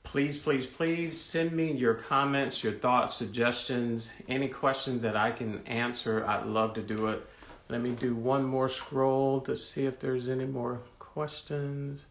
Please, 0.05 0.39
please, 0.39 0.67
please 0.67 1.21
send 1.21 1.53
me 1.53 1.73
your 1.73 1.95
comments, 1.95 2.63
your 2.63 2.73
thoughts, 2.73 3.17
suggestions, 3.17 4.13
any 4.29 4.47
question 4.49 5.01
that 5.01 5.17
I 5.17 5.33
can 5.33 5.67
answer. 5.67 6.25
I'd 6.25 6.47
love 6.47 6.75
to 6.75 6.83
do 6.83 7.09
it. 7.09 7.27
Let 7.69 7.81
me 7.81 7.91
do 7.91 8.15
one 8.15 8.45
more 8.45 8.69
scroll 8.69 9.41
to 9.41 9.57
see 9.57 9.87
if 9.87 9.99
there's 9.99 10.29
any 10.29 10.45
more 10.45 10.83
questions. 11.01 12.07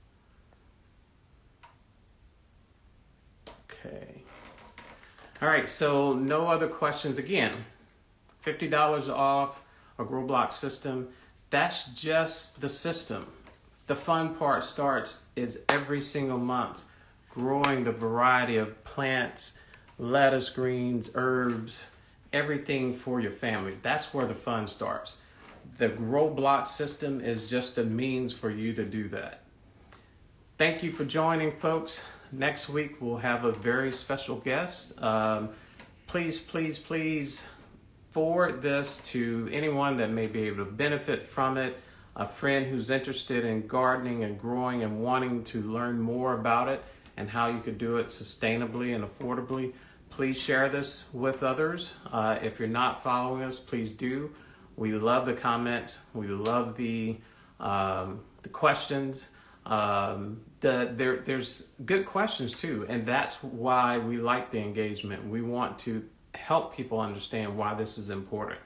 Okay. 3.70 4.24
All 5.42 5.48
right, 5.48 5.70
so 5.70 6.14
no 6.14 6.48
other 6.48 6.68
questions. 6.68 7.18
Again, 7.18 7.52
$50 8.44 9.10
off 9.10 9.63
a 9.98 10.04
grow 10.04 10.26
block 10.26 10.52
system. 10.52 11.10
That's 11.50 11.92
just 11.92 12.62
the 12.62 12.70
system. 12.70 13.28
The 13.88 13.96
fun 13.96 14.36
part 14.36 14.64
starts 14.64 15.24
is 15.36 15.62
every 15.70 16.02
single 16.02 16.38
month 16.38 16.86
growing 17.30 17.84
the 17.84 17.92
variety 17.92 18.58
of 18.58 18.84
plants, 18.84 19.58
lettuce, 19.98 20.50
greens, 20.50 21.10
herbs, 21.16 21.90
everything 22.32 22.94
for 22.96 23.20
your 23.20 23.32
family. 23.32 23.76
That's 23.82 24.14
where 24.14 24.26
the 24.26 24.36
fun 24.36 24.68
starts. 24.68 25.18
The 25.78 25.90
grow 25.90 26.30
block 26.30 26.68
system 26.68 27.22
is 27.22 27.50
just 27.50 27.78
a 27.78 27.84
means 27.84 28.34
for 28.34 28.50
you 28.50 28.74
to 28.74 28.86
do 28.86 29.10
that. 29.10 29.42
Thank 30.58 30.84
you 30.84 30.92
for 30.92 31.06
joining, 31.06 31.52
folks 31.52 32.06
next 32.34 32.70
week 32.70 33.00
we'll 33.00 33.18
have 33.18 33.46
a 33.46 33.52
very 33.52 33.92
special 33.92 34.36
guest. 34.38 35.02
Um, 35.02 35.50
please, 36.08 36.40
please, 36.40 36.80
please 36.80 37.48
forward 38.14 38.62
this 38.62 38.98
to 38.98 39.50
anyone 39.52 39.98
that 39.98 40.12
may 40.12 40.28
be 40.28 40.44
able 40.44 40.64
to 40.64 40.72
benefit 40.72 41.26
from 41.26 41.58
it. 41.58 41.82
A 42.16 42.28
friend 42.28 42.68
who's 42.68 42.92
interested 42.92 43.44
in 43.44 43.66
gardening 43.66 44.24
and 44.24 44.40
growing 44.40 44.84
and 44.84 45.02
wanting 45.02 45.44
to 45.46 45.62
learn 45.64 46.00
more 46.00 46.36
about 46.36 46.70
it 46.70 46.84
and 47.18 47.28
how 47.28 47.48
you 47.48 47.60
could 47.60 47.80
do 47.80 47.98
it 47.98 48.08
sustainably 48.08 48.94
and 48.94 49.04
affordably. 49.04 49.74
Please 50.12 50.40
share 50.40 50.70
this 50.70 51.10
with 51.12 51.42
others. 51.42 51.96
Uh, 52.12 52.38
if 52.44 52.60
you're 52.60 52.68
not 52.68 53.02
following 53.02 53.42
us, 53.42 53.60
please 53.60 53.92
do. 53.92 54.32
We 54.76 54.92
love 54.92 55.26
the 55.26 55.34
comments. 55.34 56.02
We 56.14 56.28
love 56.28 56.78
the 56.78 57.18
um, 57.60 58.22
the 58.44 58.50
questions. 58.50 59.30
Um, 59.66 60.42
the, 60.60 60.92
there, 60.94 61.18
there's 61.18 61.70
good 61.84 62.06
questions 62.06 62.54
too, 62.54 62.86
and 62.90 63.06
that's 63.06 63.42
why 63.42 63.98
we 63.98 64.18
like 64.18 64.52
the 64.52 64.60
engagement. 64.60 65.28
We 65.28 65.42
want 65.42 65.80
to 65.80 66.04
help 66.36 66.76
people 66.76 67.00
understand 67.00 67.58
why 67.58 67.74
this 67.74 67.98
is 67.98 68.10
important 68.10 68.60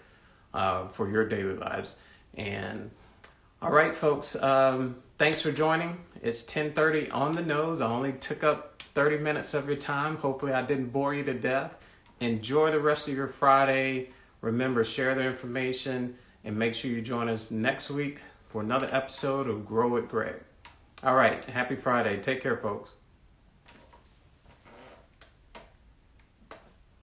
uh, 0.54 0.88
for 0.88 1.10
your 1.10 1.28
daily 1.28 1.56
lives. 1.56 1.98
And 2.36 2.92
all 3.62 3.72
right, 3.72 3.96
folks, 3.96 4.36
um, 4.36 4.98
thanks 5.18 5.42
for 5.42 5.52
joining. 5.52 5.98
It's 6.22 6.44
10:30 6.44 7.12
on 7.12 7.34
the 7.34 7.42
nose. 7.42 7.82
I 7.82 7.88
only 7.88 8.14
took 8.14 8.44
up 8.44 8.84
30 8.94 9.18
minutes 9.18 9.54
of 9.54 9.68
your 9.68 9.78
time. 9.78 10.18
Hopefully, 10.18 10.54
I 10.54 10.62
didn't 10.62 10.88
bore 10.88 11.14
you 11.14 11.24
to 11.24 11.34
death. 11.34 11.76
Enjoy 12.20 12.72
the 12.72 12.80
rest 12.80 13.08
of 13.08 13.16
your 13.16 13.28
Friday. 13.28 14.10
Remember, 14.42 14.84
share 14.84 15.16
the 15.16 15.24
information 15.24 16.16
And 16.44 16.58
make 16.58 16.76
sure 16.76 16.92
you 16.92 17.02
join 17.02 17.28
us 17.30 17.52
next 17.52 17.90
week 17.90 18.22
for 18.50 18.62
another 18.62 18.88
episode 18.92 19.48
of 19.50 19.66
Grow 19.66 19.90
with 19.90 20.08
Greg. 20.08 20.36
All 21.04 21.16
right. 21.16 21.44
Happy 21.46 21.76
Friday. 21.76 22.18
Take 22.22 22.42
care, 22.42 22.58
folks. 22.58 22.92